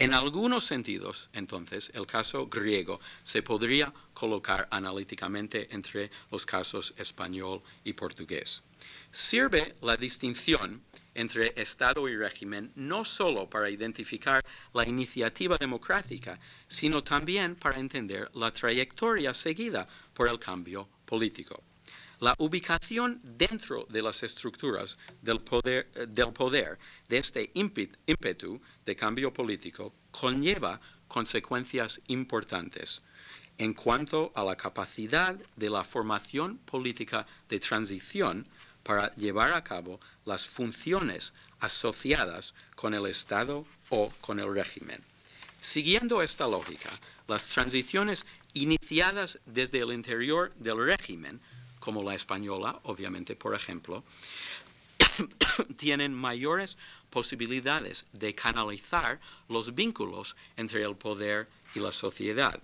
[0.00, 7.62] En algunos sentidos, entonces, el caso griego se podría colocar analíticamente entre los casos español
[7.82, 8.62] y portugués.
[9.10, 10.82] Sirve la distinción
[11.14, 16.38] entre Estado y régimen no solo para identificar la iniciativa democrática,
[16.68, 21.60] sino también para entender la trayectoria seguida por el cambio político.
[22.20, 30.80] La ubicación dentro de las estructuras del poder, de este ímpetu de cambio político conlleva
[31.06, 33.02] consecuencias importantes
[33.58, 38.46] en cuanto a la capacidad de la formación política de transición
[38.82, 45.02] para llevar a cabo las funciones asociadas con el Estado o con el régimen.
[45.60, 46.90] Siguiendo esta lógica,
[47.26, 51.40] las transiciones iniciadas desde el interior del régimen,
[51.78, 54.04] como la española, obviamente, por ejemplo,
[55.78, 56.76] tienen mayores
[57.10, 62.60] posibilidades de canalizar los vínculos entre el poder y la sociedad.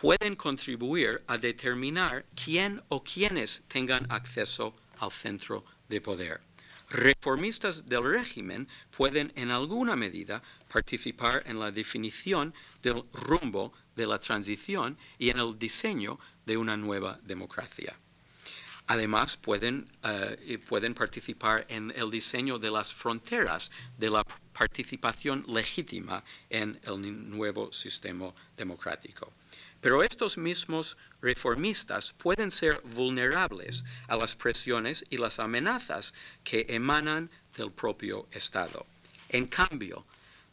[0.00, 6.40] Pueden contribuir a determinar quién o quiénes tengan acceso al centro de poder.
[6.88, 14.18] Reformistas del régimen pueden en alguna medida participar en la definición del rumbo de la
[14.18, 17.96] transición y en el diseño de una nueva democracia.
[18.88, 24.22] Además, pueden, eh, pueden participar en el diseño de las fronteras de la
[24.52, 29.32] participación legítima en el nuevo sistema democrático.
[29.80, 37.28] Pero estos mismos reformistas pueden ser vulnerables a las presiones y las amenazas que emanan
[37.56, 38.86] del propio Estado.
[39.28, 40.04] En cambio,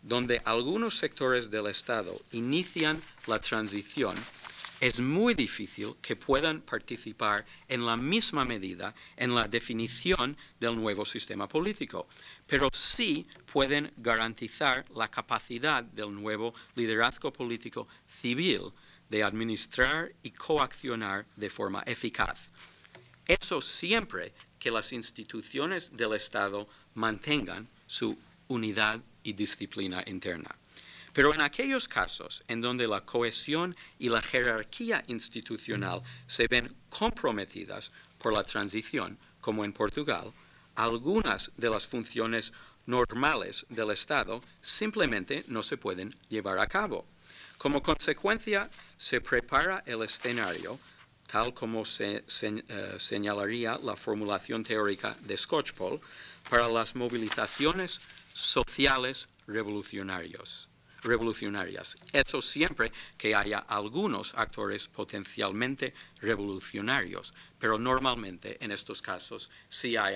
[0.03, 4.15] donde algunos sectores del Estado inician la transición,
[4.81, 11.05] es muy difícil que puedan participar en la misma medida en la definición del nuevo
[11.05, 12.05] sistema político,
[12.45, 18.73] pero sí pueden garantizar la capacidad del nuevo liderazgo político civil
[19.09, 22.49] de administrar y coaccionar de forma eficaz.
[23.25, 28.17] Eso siempre que las instituciones del Estado mantengan su
[28.49, 30.55] unidad y disciplina interna.
[31.13, 37.91] Pero en aquellos casos en donde la cohesión y la jerarquía institucional se ven comprometidas
[38.17, 40.33] por la transición, como en Portugal,
[40.75, 42.51] algunas de las funciones
[42.85, 47.05] normales del Estado simplemente no se pueden llevar a cabo.
[47.57, 50.79] Como consecuencia, se prepara el escenario,
[51.27, 52.23] tal como eh,
[52.97, 56.01] señalaría la formulación teórica de Skocpol,
[56.49, 58.01] para las movilizaciones
[58.33, 60.69] sociales revolucionarios
[61.03, 61.95] revolucionarias.
[62.11, 70.15] Eso siempre que haya algunos actores potencialmente revolucionarios, pero normalmente en estos casos sí hay,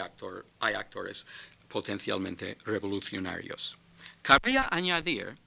[0.60, 1.26] hay actores
[1.68, 3.78] potencialmente revolucionarios.
[4.22, 5.38] Cabría añadir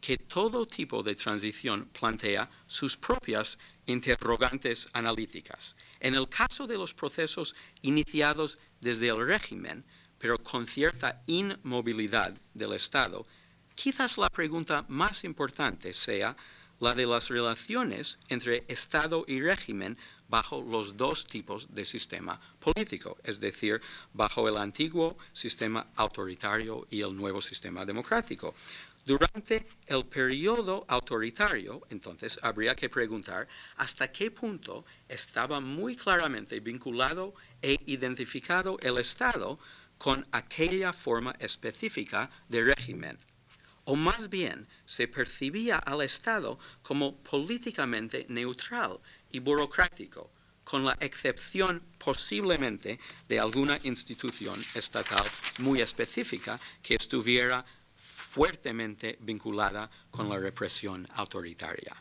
[0.00, 3.56] que todo tipo de transición plantea sus propias
[3.86, 5.76] interrogantes analíticas.
[6.00, 9.84] En el caso de los procesos iniciados desde el régimen,
[10.22, 13.26] pero con cierta inmovilidad del Estado,
[13.74, 16.36] Quizás la pregunta más importante sea
[16.78, 19.96] la de las relaciones entre Estado y régimen
[20.28, 23.80] bajo los dos tipos de sistema político, es decir,
[24.12, 28.54] bajo el antiguo sistema autoritario y el nuevo sistema democrático.
[29.04, 37.34] Durante el periodo autoritario, entonces, habría que preguntar hasta qué punto estaba muy claramente vinculado
[37.60, 39.58] e identificado el Estado
[40.02, 43.16] con aquella forma específica de régimen
[43.84, 48.98] o más bien se percibía al Estado como políticamente neutral
[49.30, 50.28] y burocrático,
[50.64, 52.98] con la excepción posiblemente
[53.28, 55.24] de alguna institución estatal
[55.58, 61.94] muy específica que estuviera fuertemente vinculada con la represión autoritaria.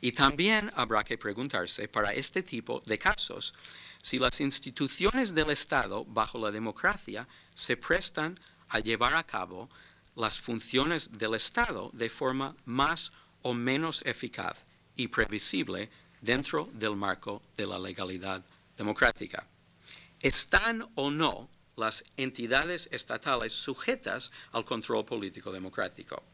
[0.00, 3.54] Y también habrá que preguntarse para este tipo de casos
[4.02, 8.38] si las instituciones del Estado bajo la democracia se prestan
[8.68, 9.68] a llevar a cabo
[10.14, 14.56] las funciones del Estado de forma más o menos eficaz
[14.96, 15.90] y previsible
[16.20, 18.44] dentro del marco de la legalidad
[18.76, 19.46] democrática.
[20.20, 26.24] ¿Están o no las entidades estatales sujetas al control político democrático?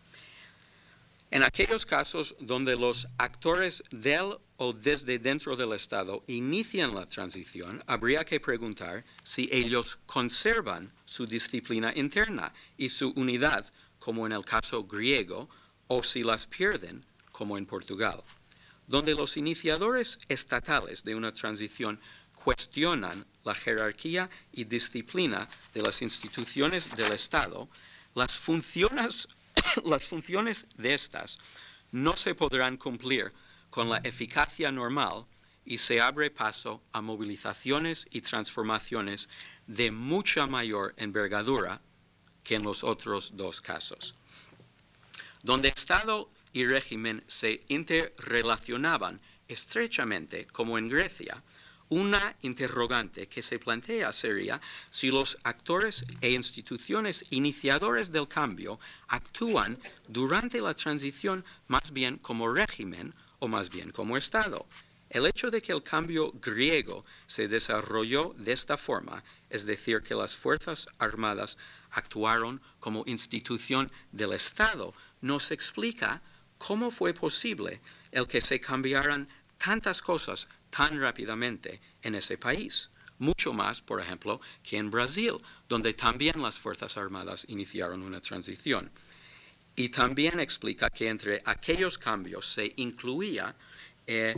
[1.34, 7.82] En aquellos casos donde los actores del o desde dentro del Estado inician la transición,
[7.88, 13.66] habría que preguntar si ellos conservan su disciplina interna y su unidad,
[13.98, 15.48] como en el caso griego,
[15.88, 18.22] o si las pierden, como en Portugal.
[18.86, 21.98] Donde los iniciadores estatales de una transición
[22.44, 27.68] cuestionan la jerarquía y disciplina de las instituciones del Estado,
[28.14, 29.26] las funciones
[29.84, 31.38] las funciones de estas
[31.92, 33.32] no se podrán cumplir
[33.70, 35.26] con la eficacia normal
[35.64, 39.28] y se abre paso a movilizaciones y transformaciones
[39.66, 41.80] de mucha mayor envergadura
[42.42, 44.14] que en los otros dos casos.
[45.42, 51.42] Donde Estado y régimen se interrelacionaban estrechamente, como en Grecia,
[51.88, 54.60] una interrogante que se plantea sería
[54.90, 59.78] si los actores e instituciones iniciadores del cambio actúan
[60.08, 64.66] durante la transición más bien como régimen o más bien como Estado.
[65.10, 70.14] El hecho de que el cambio griego se desarrolló de esta forma, es decir, que
[70.14, 71.56] las Fuerzas Armadas
[71.92, 76.20] actuaron como institución del Estado, nos explica
[76.58, 77.80] cómo fue posible
[78.10, 79.28] el que se cambiaran
[79.58, 82.90] tantas cosas tan rápidamente en ese país.
[83.18, 85.34] Mucho más, por ejemplo, que en Brasil,
[85.68, 88.90] donde también las Fuerzas Armadas iniciaron una transición.
[89.76, 93.54] Y también explica que entre aquellos cambios se incluía
[94.06, 94.34] eh,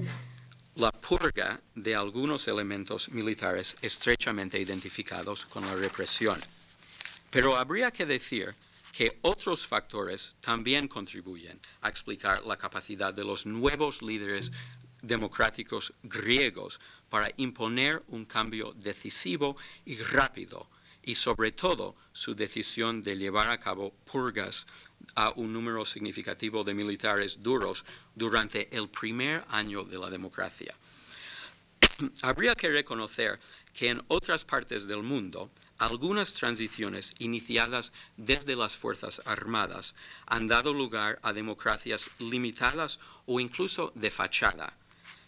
[0.74, 6.38] la purga de algunos elementos militares estrechamente identificados con la represión.
[7.30, 8.54] Pero habría que decir
[8.92, 14.52] que otros factores también contribuyen a explicar la capacidad de los nuevos líderes
[15.06, 20.68] democráticos griegos para imponer un cambio decisivo y rápido,
[21.02, 24.66] y sobre todo su decisión de llevar a cabo purgas
[25.14, 27.84] a un número significativo de militares duros
[28.14, 30.74] durante el primer año de la democracia.
[32.22, 33.38] Habría que reconocer
[33.72, 39.94] que en otras partes del mundo, algunas transiciones iniciadas desde las Fuerzas Armadas
[40.26, 44.76] han dado lugar a democracias limitadas o incluso de fachada,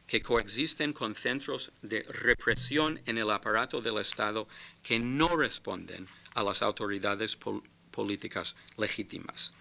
[0.09, 4.49] que coexisten con centros de represión en el aparato del Estado
[4.83, 7.37] que no responden a las autoridades
[7.91, 9.53] políticas legítimas.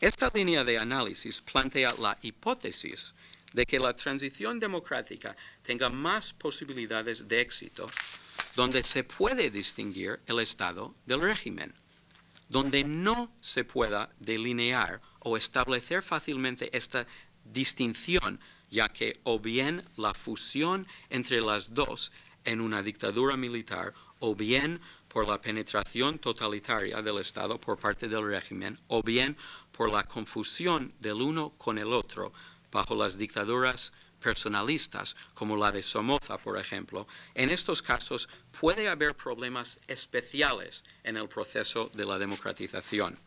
[0.00, 3.12] Esta línea de análisis plantea la hipótesis
[3.52, 7.90] de que la transición democrática tenga más posibilidades de éxito
[8.54, 11.74] donde se puede distinguir el estado del régimen,
[12.48, 17.06] donde no se pueda delinear o establecer fácilmente esta
[17.44, 22.12] distinción ya que o bien la fusión entre las dos
[22.44, 28.26] en una dictadura militar o bien por la penetración totalitaria del Estado por parte del
[28.26, 29.36] régimen o bien
[29.72, 32.32] por la confusión del uno con el otro
[32.70, 38.28] bajo las dictaduras personalistas, como la de Somoza, por ejemplo, en estos casos
[38.60, 43.18] puede haber problemas especiales en el proceso de la democratización.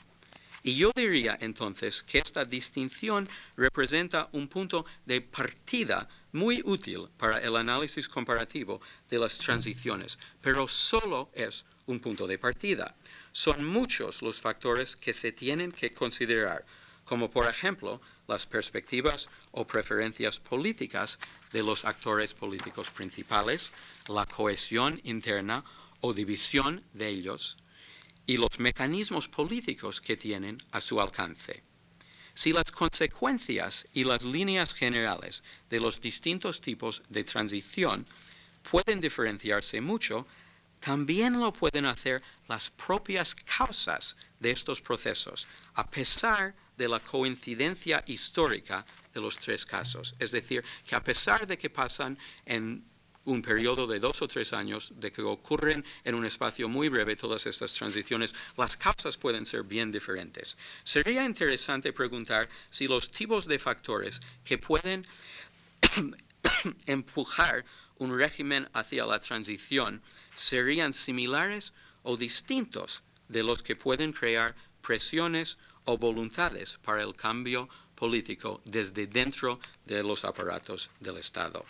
[0.65, 7.37] Y yo diría entonces que esta distinción representa un punto de partida muy útil para
[7.39, 12.95] el análisis comparativo de las transiciones, pero solo es un punto de partida.
[13.33, 16.65] Son muchos los factores que se tienen que considerar,
[17.03, 21.19] como por ejemplo las perspectivas o preferencias políticas
[21.51, 23.71] de los actores políticos principales,
[24.07, 25.63] la cohesión interna
[25.99, 27.57] o división de ellos,
[28.25, 31.63] y los mecanismos políticos que tienen a su alcance.
[32.33, 38.07] Si las consecuencias y las líneas generales de los distintos tipos de transición
[38.69, 40.25] pueden diferenciarse mucho,
[40.79, 48.03] también lo pueden hacer las propias causas de estos procesos, a pesar de la coincidencia
[48.07, 50.15] histórica de los tres casos.
[50.19, 52.83] Es decir, que a pesar de que pasan en
[53.25, 57.15] un periodo de dos o tres años, de que ocurren en un espacio muy breve
[57.15, 60.57] todas estas transiciones, las causas pueden ser bien diferentes.
[60.83, 65.07] Sería interesante preguntar si los tipos de factores que pueden
[66.85, 67.65] empujar
[67.97, 70.01] un régimen hacia la transición
[70.35, 77.69] serían similares o distintos de los que pueden crear presiones o voluntades para el cambio
[77.95, 81.65] político desde dentro de los aparatos del Estado.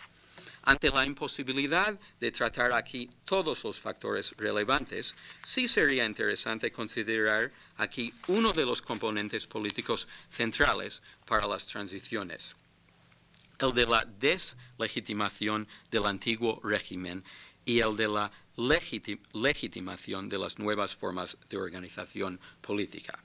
[0.66, 8.14] Ante la imposibilidad de tratar aquí todos los factores relevantes, sí sería interesante considerar aquí
[8.28, 12.56] uno de los componentes políticos centrales para las transiciones,
[13.58, 17.22] el de la deslegitimación del antiguo régimen
[17.66, 23.18] y el de la legitimación de las nuevas formas de organización política.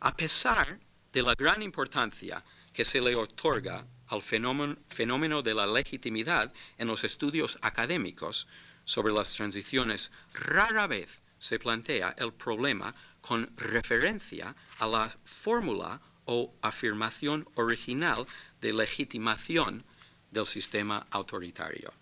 [0.00, 0.78] A pesar
[1.14, 2.44] de la gran importancia
[2.78, 8.46] que se le otorga al fenómeno, de la legitimidad en los estudios académicos
[8.84, 16.54] sobre las transiciones, rara vez se plantea el problema con referencia a la fórmula o
[16.62, 18.24] afirmación original
[18.60, 19.84] de legitimación
[20.30, 21.92] del sistema autoritario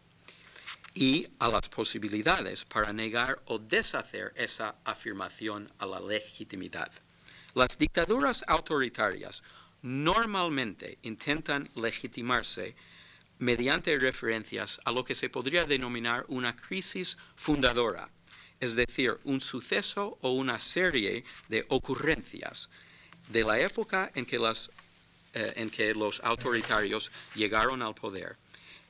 [0.93, 6.93] y a las posibilidades para negar o deshacer esa afirmación a la legitimidad.
[7.55, 9.43] Las dictaduras autoritarias
[9.87, 12.75] normalmente intentan legitimarse
[13.39, 18.09] mediante referencias a lo que se podría denominar una crisis fundadora,
[18.59, 22.69] es decir, un suceso o una serie de ocurrencias
[23.29, 24.39] de la época en que,
[25.35, 28.37] eh, en que los autoritarios llegaron al poder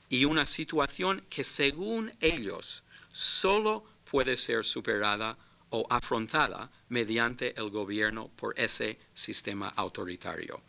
[0.09, 5.37] y una situación que según ellos solo puede ser superada
[5.69, 10.59] o afrontada mediante el gobierno por ese sistema autoritario.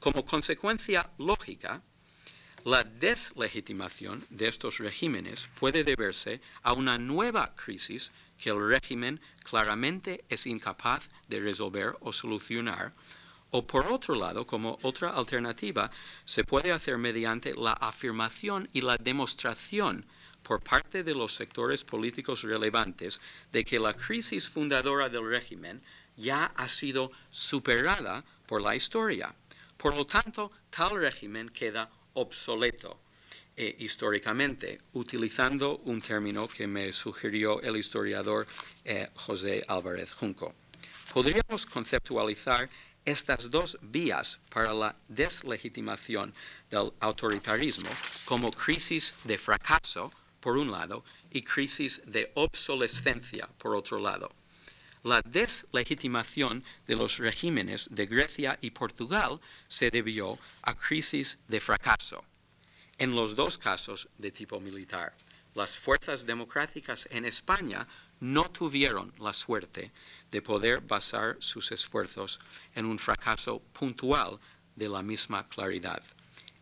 [0.00, 1.82] Como consecuencia lógica,
[2.66, 10.24] La deslegitimación de estos regímenes puede deberse a una nueva crisis que el régimen claramente
[10.28, 12.92] es incapaz de resolver o solucionar,
[13.52, 15.92] o por otro lado, como otra alternativa,
[16.24, 20.04] se puede hacer mediante la afirmación y la demostración
[20.42, 23.20] por parte de los sectores políticos relevantes
[23.52, 25.80] de que la crisis fundadora del régimen
[26.16, 29.32] ya ha sido superada por la historia.
[29.76, 33.00] Por lo tanto, tal régimen queda obsoleto
[33.56, 38.46] eh, históricamente, utilizando un término que me sugirió el historiador
[38.84, 40.54] eh, José Álvarez Junco.
[41.12, 42.68] Podríamos conceptualizar
[43.04, 46.34] estas dos vías para la deslegitimación
[46.68, 47.88] del autoritarismo
[48.24, 54.30] como crisis de fracaso, por un lado, y crisis de obsolescencia, por otro lado.
[55.02, 62.24] La deslegitimación de los regímenes de Grecia y Portugal se debió a crisis de fracaso,
[62.98, 65.14] en los dos casos de tipo militar.
[65.54, 67.86] Las fuerzas democráticas en España
[68.20, 69.92] no tuvieron la suerte
[70.30, 72.40] de poder basar sus esfuerzos
[72.74, 74.38] en un fracaso puntual
[74.74, 76.02] de la misma claridad.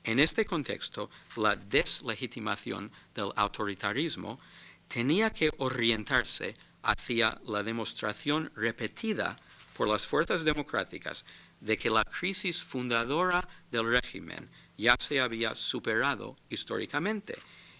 [0.04, 4.38] En este contexto, la deslegitimación del autoritarismo
[4.86, 6.54] tenía que orientarse
[6.84, 9.38] hacia la demostración repetida
[9.76, 11.24] por las fuerzas democráticas
[11.60, 17.38] de que la crisis fundadora del régimen ya se había superado históricamente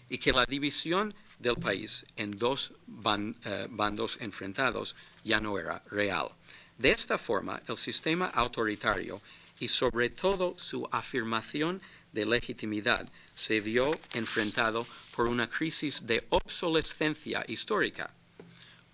[0.09, 6.29] y que la división del país en dos eh, bandos enfrentados ya no era real.
[6.77, 9.21] De esta forma, el sistema autoritario
[9.59, 11.81] y sobre todo su afirmación
[12.11, 14.85] de legitimidad se vio enfrentado
[15.15, 18.11] por una crisis de obsolescencia histórica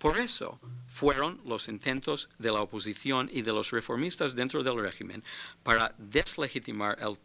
[0.02, 5.22] por eso fueron los intentos de la oposición y de los reformistas dentro del régimen
[5.62, 7.16] para deslegitimar el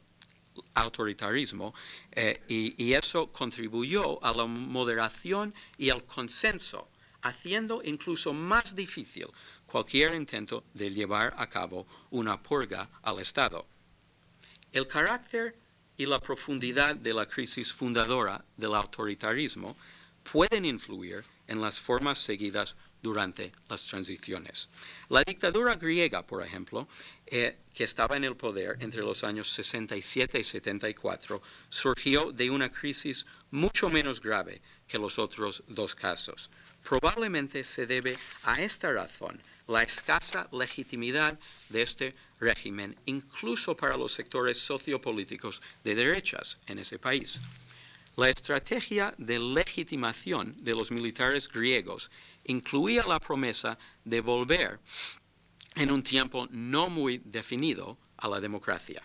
[0.75, 1.73] autoritarismo
[2.11, 6.87] eh, y, eso contribuyó a la moderación y al consenso,
[7.23, 9.25] haciendo incluso más difícil
[9.65, 13.65] cualquier intento de llevar a cabo una purga al Estado.
[14.71, 15.57] El carácter
[15.97, 19.75] y la profundidad de la crisis fundadora del autoritarismo
[20.31, 24.69] pueden influir en las formas seguidas durante las transiciones.
[25.09, 26.87] La dictadura griega, por ejemplo,
[27.25, 32.71] eh, que estaba en el poder entre los años 67 y 74, surgió de una
[32.71, 36.49] crisis mucho menos grave que los otros dos casos.
[36.83, 41.37] Probablemente se debe a esta razón la escasa legitimidad
[41.69, 47.41] de este régimen, incluso para los sectores sociopolíticos de derechas en ese país.
[48.17, 52.09] La estrategia de legitimación de los militares griegos
[52.45, 54.79] incluía la promesa de volver
[55.75, 59.03] en un tiempo no muy definido a la democracia.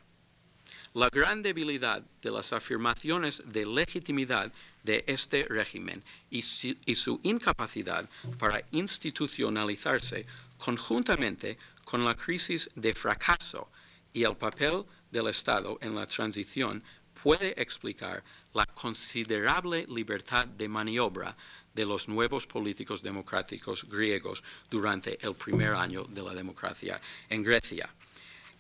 [0.95, 4.51] La gran debilidad de las afirmaciones de legitimidad
[4.83, 8.09] de este régimen y su, incapacidad
[8.39, 10.25] para institucionalizarse
[10.57, 13.69] conjuntamente con la crisis de fracaso
[14.15, 16.83] y el papel del Estado en la transición
[17.23, 18.25] puede explicar
[18.55, 21.37] la considerable libertad de maniobra
[21.75, 27.89] de los nuevos políticos democráticos griegos durante el primer año de la democracia en Grecia.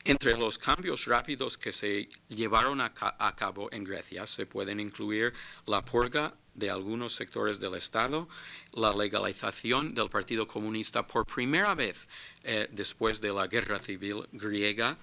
[0.04, 2.92] Entre los cambios rápidos que se llevaron a,
[3.36, 5.32] cabo en Grecia se pueden incluir
[5.66, 8.28] la purga de algunos sectores del Estado,
[8.72, 12.08] la legalización del Partido Comunista por primera vez
[12.42, 14.96] eh, después de la guerra civil griega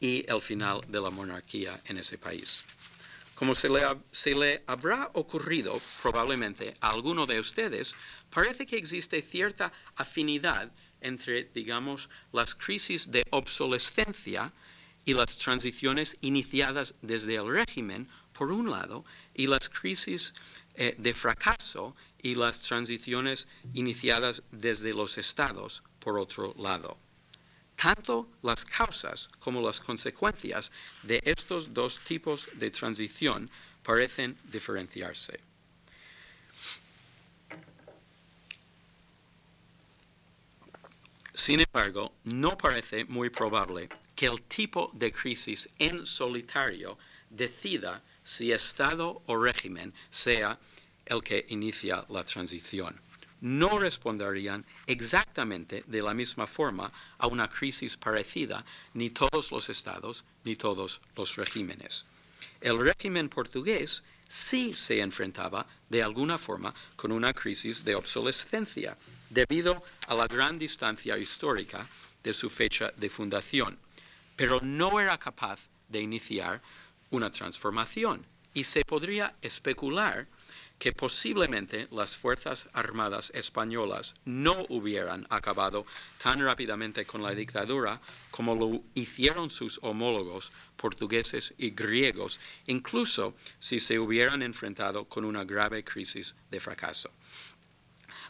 [0.00, 2.64] y el final de la monarquía en ese país.
[3.36, 7.94] Como se le, habrá ocurrido probablemente a alguno de ustedes,
[8.30, 10.72] parece que existe cierta afinidad
[11.02, 14.52] entre, digamos, las crisis de obsolescencia
[15.04, 20.32] y las transiciones iniciadas desde el régimen, por un lado, y las crisis
[20.74, 26.96] eh, de fracaso y las transiciones iniciadas desde los estados, por otro lado.
[27.76, 30.72] Tanto las causas como las consecuencias
[31.02, 33.50] de estos dos tipos de transición
[33.82, 35.38] parecen diferenciarse.
[41.34, 46.96] Sin embargo, no parece muy probable que el tipo de crisis en solitario
[47.28, 50.58] decida si Estado o régimen sea
[51.04, 52.98] el que inicia la transición
[53.40, 58.64] no responderían exactamente de la misma forma a una crisis parecida
[58.94, 62.04] ni todos los estados ni todos los regímenes.
[62.60, 68.96] El régimen portugués sí se enfrentaba de alguna forma con una crisis de obsolescencia
[69.30, 71.88] debido a la gran distancia histórica
[72.22, 73.78] de su fecha de fundación,
[74.34, 76.60] pero no era capaz de iniciar
[77.10, 78.24] una transformación
[78.54, 80.26] y se podría especular
[80.78, 85.86] que posiblemente las Fuerzas Armadas españolas no hubieran acabado
[86.22, 88.00] tan rápidamente con la dictadura
[88.30, 95.44] como lo hicieron sus homólogos portugueses y griegos, incluso si se hubieran enfrentado con una
[95.44, 97.10] grave crisis de fracaso.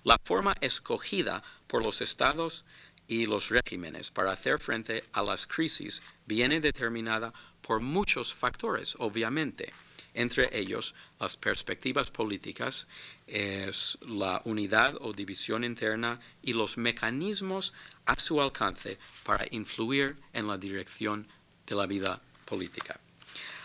[0.04, 2.64] La forma escogida por los estados
[3.08, 9.72] y los regímenes para hacer frente a las crisis viene determinada por muchos factores, obviamente
[10.16, 12.88] entre ellos las perspectivas políticas,
[14.00, 17.74] la unidad o división interna y los mecanismos
[18.06, 21.28] a su alcance para influir en la dirección
[21.66, 22.98] de la vida política.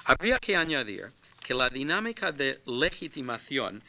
[0.05, 3.81] Habría que añadir que la dinámica de legitimación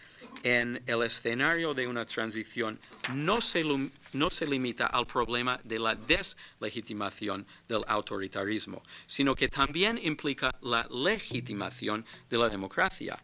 [0.43, 2.79] en el escenario de una transición
[3.15, 3.65] no se,
[4.13, 10.87] no se, limita al problema de la deslegitimación del autoritarismo, sino que también implica la
[10.91, 13.17] legitimación de la democracia.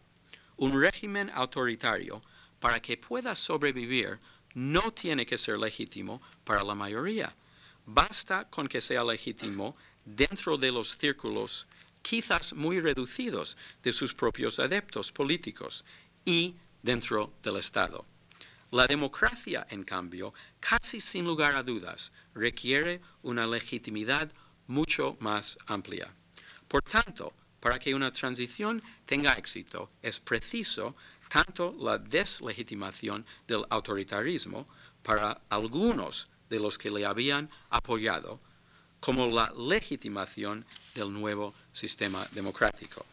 [0.57, 2.21] Un régimen autoritario,
[2.59, 4.19] para que pueda sobrevivir,
[4.53, 7.33] no tiene que ser legítimo para la mayoría.
[7.85, 9.75] Basta con que sea legítimo
[10.05, 11.67] dentro de los círculos
[12.01, 15.83] quizás muy reducidos de sus propios adeptos políticos
[16.25, 18.05] y dentro del Estado.
[18.71, 24.31] La democracia, en cambio, casi sin lugar a dudas, requiere una legitimidad
[24.67, 26.13] mucho más amplia.
[26.67, 30.95] Por tanto, para que una transición tenga éxito, es preciso
[31.29, 34.67] tanto la deslegitimación del autoritarismo
[35.01, 38.39] para algunos de los que le habían apoyado,
[38.99, 43.05] como la legitimación del nuevo sistema democrático.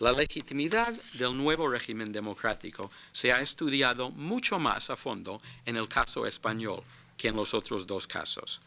[0.00, 5.88] La legitimidad del nuevo régimen democrático se ha estudiado mucho más a fondo en el
[5.88, 6.82] caso español
[7.18, 8.62] que en los otros dos casos.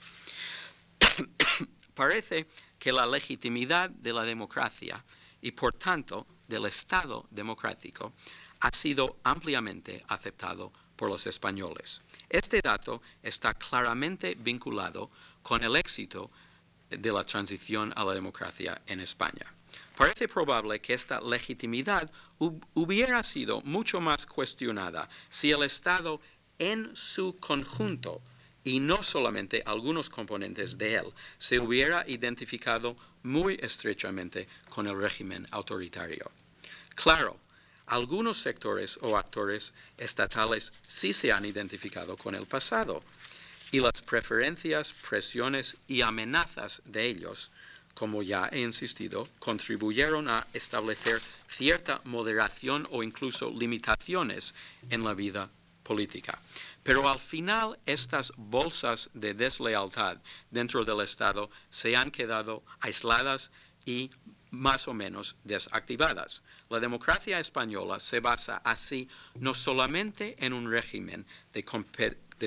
[1.96, 2.46] Parece
[2.78, 5.04] que la legitimidad de la democracia
[5.42, 8.14] y por tanto del Estado democrático
[8.60, 12.02] ha sido ampliamente aceptado por los españoles.
[12.30, 15.10] Este dato está claramente vinculado
[15.42, 16.30] con el éxito
[16.92, 19.52] de la transición a la democracia en España.
[19.96, 22.10] Parece probable que esta legitimidad
[22.74, 26.20] hubiera sido mucho más cuestionada si el Estado
[26.58, 28.22] en su conjunto
[28.64, 35.48] y no solamente algunos componentes de él se hubiera identificado muy estrechamente con el régimen
[35.52, 36.32] autoritario.
[36.96, 37.38] Claro,
[37.86, 43.04] algunos sectores o actores estatales sí se han identificado con el pasado
[43.72, 47.52] y las preferencias, presiones y amenazas de ellos
[47.94, 54.56] como ya he insistido, contribuyeron a establecer cierta moderación o incluso limitaciones
[54.90, 55.50] en la vida
[55.84, 56.40] política.
[56.82, 60.18] Pero al final estas bolsas de deslealtad
[60.50, 63.52] dentro del Estado se han quedado aisladas
[63.86, 64.10] y
[64.50, 66.44] más o menos desactivadas.
[66.70, 71.66] La democracia española se basa así no solamente en un régimen de,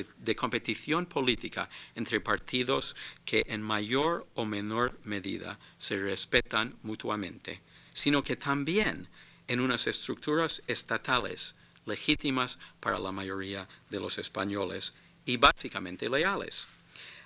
[0.04, 7.60] de, competición política entre partidos que en mayor o menor medida se respetan mutuamente,
[7.92, 9.08] sino que también
[9.48, 11.54] en unas estructuras estatales
[11.86, 14.94] legítimas para la mayoría de los españoles
[15.24, 16.66] y básicamente leales.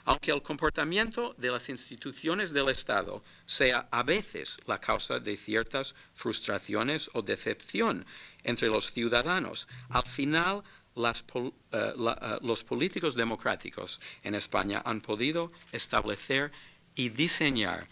[0.05, 5.95] Aunque el comportamiento de las instituciones del Estado sea a veces la causa de ciertas
[6.15, 8.07] frustraciones o decepción
[8.43, 10.63] entre los ciudadanos, al final
[10.97, 16.51] eh, eh, los políticos democráticos en España han podido establecer
[16.95, 17.87] y diseñar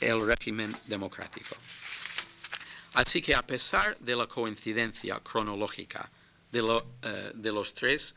[0.00, 1.54] el régimen democrático.
[2.94, 6.10] Así que a pesar de la coincidencia cronológica
[6.50, 8.14] de, eh, los tres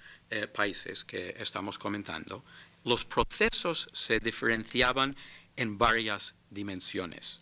[0.53, 2.43] países que estamos comentando,
[2.84, 5.16] los procesos se diferenciaban
[5.55, 7.39] en varias dimensiones,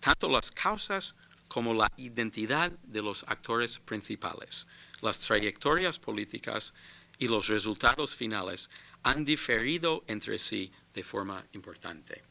[0.00, 1.14] tanto las causas
[1.48, 4.66] como la identidad de los actores principales
[5.04, 6.74] las trayectorias políticas
[7.18, 8.70] y los resultados finales
[9.02, 12.22] han diferido entre sí de forma importante.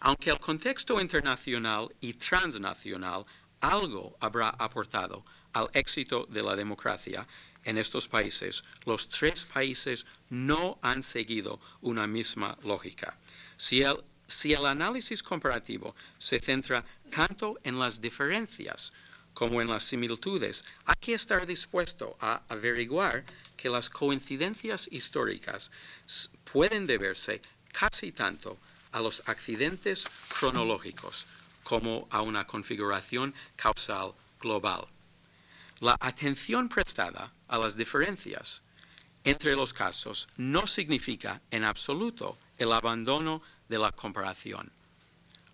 [0.00, 3.24] Aunque el contexto internacional y transnacional
[3.60, 7.26] algo habrá aportado al éxito de la democracia
[7.62, 13.16] en estos países, los tres países no han seguido una misma lógica.
[13.56, 18.92] Si el, si el análisis comparativo se centra tanto en las diferencias
[19.34, 23.24] como en las similitudes, hay que estar dispuesto a averiguar
[23.56, 25.70] que las coincidencias históricas
[26.52, 27.40] pueden deberse
[27.72, 28.58] casi tanto
[28.92, 31.26] a los accidentes cronológicos
[31.62, 34.86] como a una configuración causal global.
[35.80, 38.62] La atención prestada a las diferencias
[39.24, 44.70] entre los casos no significa en absoluto el abandono de la comparación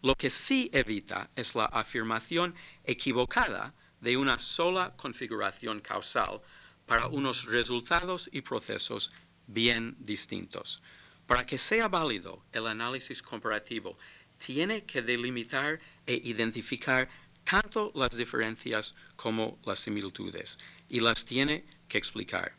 [0.03, 6.41] lo que sí evita es la afirmación equivocada de una sola configuración causal
[6.87, 9.11] para unos resultados y procesos
[9.47, 10.83] bien distintos.
[11.27, 13.99] Para que sea válido el análisis comparativo,
[14.39, 17.09] tiene que delimitar e identificar
[17.45, 22.55] tanto las diferencias como las similitudes y las tiene que explicar.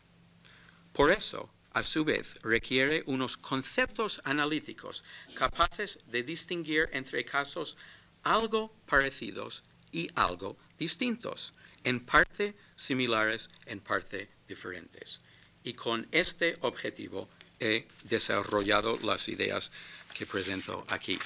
[0.92, 5.04] Por eso, a su vez, requiere unos conceptos analíticos
[5.34, 7.76] capaces de distinguir entre casos
[8.22, 9.62] algo parecidos
[9.92, 11.54] y algo distintos,
[11.84, 15.20] en parte similares, en parte diferentes.
[15.62, 19.70] Y con este objetivo he desarrollado las ideas
[20.14, 21.18] que presento aquí.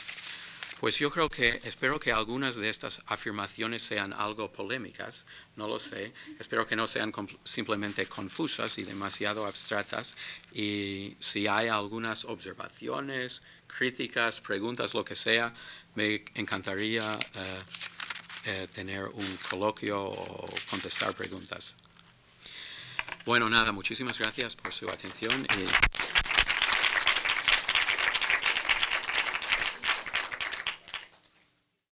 [0.85, 5.25] Pues yo creo que, espero que algunas de estas afirmaciones sean algo polémicas,
[5.57, 7.11] no lo sé, espero que no sean
[7.43, 10.15] simplemente confusas y demasiado abstractas.
[10.53, 15.55] Y si hay algunas observaciones, críticas, preguntas, lo que sea,
[15.95, 17.63] me encantaría eh,
[18.45, 21.77] eh, tener un coloquio o contestar preguntas.
[23.25, 25.47] Bueno, nada, muchísimas gracias por su atención